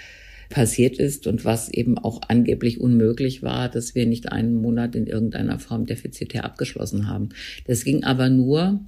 passiert 0.50 0.98
ist 0.98 1.28
und 1.28 1.46
was 1.46 1.70
eben 1.70 1.98
auch 1.98 2.22
angeblich 2.28 2.82
unmöglich 2.82 3.42
war, 3.42 3.70
dass 3.70 3.96
wir 3.96 4.06
nicht 4.06 4.34
einen 4.34 4.62
Monat 4.62 4.96
in 4.96 5.08
irgendeiner 5.08 5.60
Form 5.60 5.86
defizitär 5.86 6.44
abgeschlossen 6.44 7.08
haben. 7.08 7.30
Das 7.66 7.86
ging 7.86 8.04
aber 8.04 8.30
nur, 8.30 8.82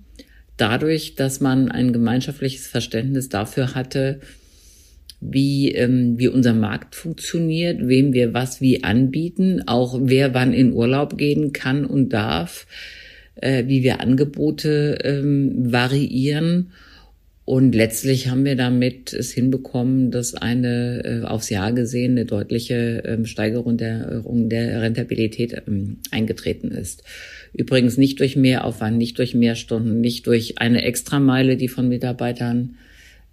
dadurch, 0.57 1.15
dass 1.15 1.39
man 1.39 1.69
ein 1.69 1.93
gemeinschaftliches 1.93 2.67
Verständnis 2.67 3.29
dafür 3.29 3.75
hatte, 3.75 4.19
wie, 5.19 5.71
ähm, 5.71 6.17
wie 6.17 6.27
unser 6.27 6.53
Markt 6.53 6.95
funktioniert, 6.95 7.87
wem 7.87 8.13
wir 8.13 8.33
was 8.33 8.61
wie 8.61 8.83
anbieten, 8.83 9.63
auch 9.67 9.97
wer 10.01 10.33
wann 10.33 10.53
in 10.53 10.73
Urlaub 10.73 11.17
gehen 11.17 11.53
kann 11.53 11.85
und 11.85 12.09
darf, 12.09 12.67
äh, 13.35 13.63
wie 13.67 13.83
wir 13.83 14.01
Angebote 14.01 14.99
ähm, 15.03 15.71
variieren. 15.71 16.71
Und 17.45 17.75
letztlich 17.75 18.29
haben 18.29 18.45
wir 18.45 18.55
damit 18.55 19.11
es 19.11 19.31
hinbekommen, 19.31 20.11
dass 20.11 20.33
eine 20.33 21.03
äh, 21.03 21.25
aufs 21.25 21.49
Jahr 21.49 21.73
gesehen 21.73 22.11
eine 22.11 22.25
deutliche 22.25 23.03
ähm, 23.05 23.25
Steigerung 23.25 23.77
der, 23.77 24.23
der 24.25 24.81
Rentabilität 24.81 25.61
ähm, 25.67 25.97
eingetreten 26.11 26.69
ist. 26.71 27.03
Übrigens 27.53 27.97
nicht 27.97 28.19
durch 28.19 28.35
Mehraufwand, 28.35 28.97
nicht 28.97 29.17
durch 29.19 29.35
Mehrstunden, 29.35 30.01
nicht 30.01 30.25
durch 30.27 30.59
eine 30.59 30.83
Extrameile, 30.83 31.55
die 31.55 31.67
von 31.67 31.87
Mitarbeitern 31.87 32.77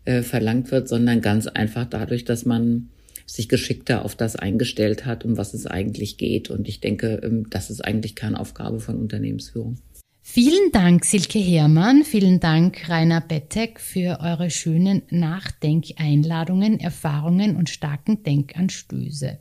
äh, 0.04 0.22
verlangt 0.22 0.70
wird, 0.70 0.88
sondern 0.88 1.20
ganz 1.20 1.46
einfach 1.46 1.86
dadurch, 1.86 2.24
dass 2.24 2.44
man 2.44 2.90
sich 3.26 3.48
geschickter 3.48 4.04
auf 4.04 4.16
das 4.16 4.36
eingestellt 4.36 5.06
hat, 5.06 5.24
um 5.24 5.36
was 5.36 5.54
es 5.54 5.66
eigentlich 5.66 6.18
geht. 6.18 6.50
Und 6.50 6.68
ich 6.68 6.80
denke, 6.80 7.20
ähm, 7.22 7.48
das 7.48 7.70
ist 7.70 7.84
eigentlich 7.84 8.16
Kernaufgabe 8.16 8.80
von 8.80 8.96
Unternehmensführung. 8.96 9.78
Vielen 10.22 10.70
Dank, 10.72 11.04
Silke 11.04 11.38
Herrmann. 11.38 12.04
Vielen 12.04 12.40
Dank, 12.40 12.88
Rainer 12.88 13.20
Bettek, 13.20 13.80
für 13.80 14.20
eure 14.20 14.50
schönen 14.50 15.02
Nachdenkeinladungen, 15.10 16.78
Erfahrungen 16.78 17.56
und 17.56 17.68
starken 17.68 18.22
Denkanstöße. 18.22 19.38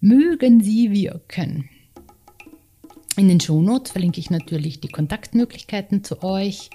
Mögen 0.00 0.62
sie 0.62 0.92
wirken. 0.92 1.68
In 3.20 3.28
den 3.28 3.38
Shownotes 3.38 3.92
verlinke 3.92 4.18
ich 4.18 4.30
natürlich 4.30 4.80
die 4.80 4.88
Kontaktmöglichkeiten 4.88 6.02
zu 6.02 6.22
euch 6.22 6.70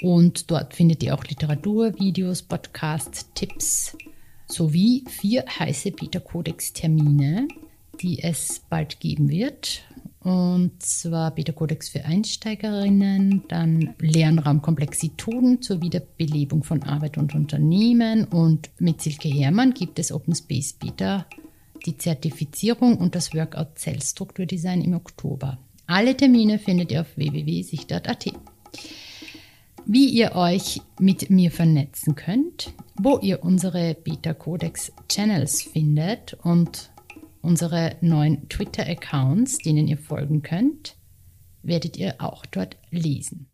und 0.00 0.48
dort 0.48 0.74
findet 0.74 1.02
ihr 1.02 1.12
auch 1.12 1.24
Literatur, 1.24 1.98
Videos, 1.98 2.42
Podcasts, 2.42 3.28
Tipps 3.34 3.96
sowie 4.46 5.02
vier 5.08 5.44
heiße 5.58 5.90
Beta-Codex-Termine, 5.90 7.48
die 8.00 8.22
es 8.22 8.62
bald 8.70 9.00
geben 9.00 9.28
wird. 9.28 9.82
Und 10.20 10.80
zwar 10.80 11.32
Beta-Codex 11.32 11.88
für 11.88 12.04
Einsteigerinnen, 12.04 13.42
dann 13.48 13.96
Lernraum 13.98 14.62
Komplexitoden 14.62 15.62
zur 15.62 15.82
Wiederbelebung 15.82 16.62
von 16.62 16.84
Arbeit 16.84 17.18
und 17.18 17.34
Unternehmen 17.34 18.22
und 18.22 18.70
mit 18.78 19.02
Silke 19.02 19.30
Herrmann 19.30 19.74
gibt 19.74 19.98
es 19.98 20.12
Open 20.12 20.36
Space 20.36 20.74
Beta, 20.74 21.26
die 21.86 21.98
Zertifizierung 21.98 22.98
und 22.98 23.16
das 23.16 23.34
Workout 23.34 23.80
Zellstrukturdesign 23.80 24.80
im 24.82 24.94
Oktober. 24.94 25.58
Alle 25.90 26.14
Termine 26.14 26.58
findet 26.58 26.92
ihr 26.92 27.00
auf 27.00 27.16
www.sichtart.at. 27.16 28.26
Wie 29.86 30.10
ihr 30.10 30.36
euch 30.36 30.82
mit 31.00 31.30
mir 31.30 31.50
vernetzen 31.50 32.14
könnt, 32.14 32.74
wo 32.96 33.18
ihr 33.20 33.42
unsere 33.42 33.94
Beta 33.94 34.34
Codex 34.34 34.92
Channels 35.08 35.62
findet 35.62 36.34
und 36.42 36.90
unsere 37.40 37.96
neuen 38.02 38.50
Twitter-Accounts, 38.50 39.58
denen 39.58 39.88
ihr 39.88 39.96
folgen 39.96 40.42
könnt, 40.42 40.94
werdet 41.62 41.96
ihr 41.96 42.16
auch 42.18 42.44
dort 42.44 42.76
lesen. 42.90 43.48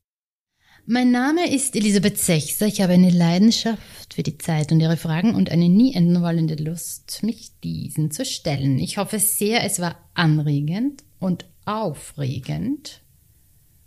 Mein 0.86 1.12
Name 1.12 1.48
ist 1.48 1.76
Elisabeth 1.76 2.18
Sechser. 2.18 2.66
Ich 2.66 2.80
habe 2.80 2.94
eine 2.94 3.10
Leidenschaft 3.10 4.12
für 4.12 4.24
die 4.24 4.38
Zeit 4.38 4.72
und 4.72 4.80
ihre 4.80 4.96
Fragen 4.96 5.36
und 5.36 5.52
eine 5.52 5.68
nie 5.68 5.94
enden 5.94 6.20
wollende 6.20 6.56
Lust, 6.56 7.22
mich 7.22 7.52
diesen 7.62 8.10
zu 8.10 8.24
stellen. 8.24 8.80
Ich 8.80 8.98
hoffe 8.98 9.20
sehr, 9.20 9.62
es 9.62 9.78
war 9.78 9.96
anregend 10.14 11.04
und 11.20 11.46
aufregend. 11.64 13.00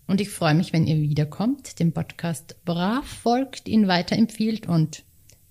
Und 0.08 0.22
ich 0.22 0.30
freue 0.30 0.56
mich, 0.56 0.74
wenn 0.74 0.88
ihr 0.88 1.02
wiederkommt, 1.02 1.80
dem 1.80 1.92
Podcast 1.92 2.56
brav 2.64 3.06
folgt, 3.06 3.68
ihn 3.68 3.88
weiterempfiehlt 3.88 4.68
und 4.68 5.04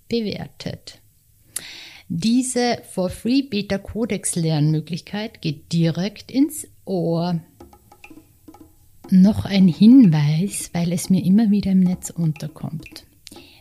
bewertet. 0.08 1.00
Diese 2.08 2.80
For 2.90 3.10
Free 3.10 3.42
Beta 3.42 3.78
Codex 3.78 4.36
Lernmöglichkeit 4.36 5.42
geht 5.42 5.72
direkt 5.72 6.30
ins 6.30 6.68
Ohr. 6.84 7.40
Noch 9.10 9.44
ein 9.44 9.68
Hinweis, 9.68 10.70
weil 10.72 10.92
es 10.92 11.10
mir 11.10 11.24
immer 11.24 11.50
wieder 11.50 11.72
im 11.72 11.80
Netz 11.80 12.10
unterkommt. 12.10 13.04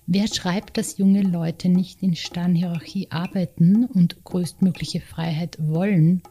Wer 0.08 0.28
schreibt, 0.28 0.78
dass 0.78 1.00
junge 1.00 1.24
Leute 1.24 1.68
nicht 1.68 2.04
in 2.04 2.16
Sternhierarchie 2.16 3.08
arbeiten 3.10 3.86
und 3.86 4.24
größtmögliche 4.24 5.02
Freiheit 5.02 5.58
wollen 5.60 6.22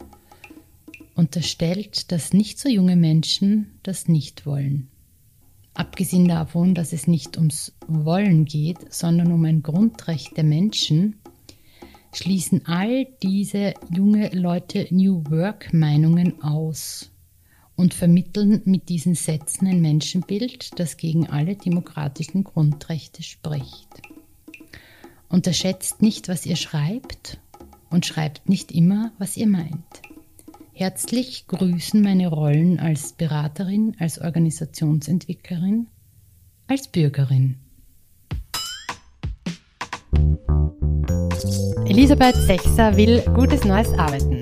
unterstellt, 1.14 2.10
dass 2.12 2.32
nicht 2.32 2.58
so 2.58 2.68
junge 2.68 2.96
Menschen 2.96 3.78
das 3.82 4.08
nicht 4.08 4.46
wollen. 4.46 4.88
Abgesehen 5.74 6.28
davon, 6.28 6.74
dass 6.74 6.92
es 6.92 7.06
nicht 7.08 7.36
ums 7.36 7.72
Wollen 7.88 8.44
geht, 8.44 8.92
sondern 8.92 9.32
um 9.32 9.44
ein 9.44 9.62
Grundrecht 9.62 10.36
der 10.36 10.44
Menschen, 10.44 11.16
schließen 12.12 12.66
all 12.66 13.06
diese 13.22 13.74
junge 13.92 14.28
Leute 14.28 14.86
New 14.90 15.24
Work 15.30 15.72
Meinungen 15.72 16.40
aus 16.42 17.10
und 17.74 17.92
vermitteln 17.92 18.62
mit 18.66 18.88
diesen 18.88 19.16
Sätzen 19.16 19.66
ein 19.66 19.80
Menschenbild, 19.80 20.78
das 20.78 20.96
gegen 20.96 21.28
alle 21.28 21.56
demokratischen 21.56 22.44
Grundrechte 22.44 23.24
spricht. 23.24 23.88
Unterschätzt 25.28 26.00
nicht, 26.02 26.28
was 26.28 26.46
ihr 26.46 26.54
schreibt 26.54 27.40
und 27.90 28.06
schreibt 28.06 28.48
nicht 28.48 28.70
immer, 28.70 29.12
was 29.18 29.36
ihr 29.36 29.48
meint. 29.48 30.02
Herzlich 30.76 31.46
grüßen 31.46 32.02
meine 32.02 32.26
Rollen 32.26 32.80
als 32.80 33.12
Beraterin, 33.12 33.94
als 34.00 34.20
Organisationsentwicklerin, 34.20 35.86
als 36.66 36.88
Bürgerin. 36.88 37.60
Elisabeth 41.86 42.34
Sechser 42.34 42.96
will 42.96 43.22
gutes 43.36 43.64
neues 43.64 43.92
Arbeiten. 43.92 44.40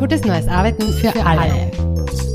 Gutes 0.00 0.24
neues 0.24 0.48
Arbeiten 0.48 0.82
für, 0.94 1.12
für 1.12 1.24
alle. 1.24 1.40
alle. 1.42 2.31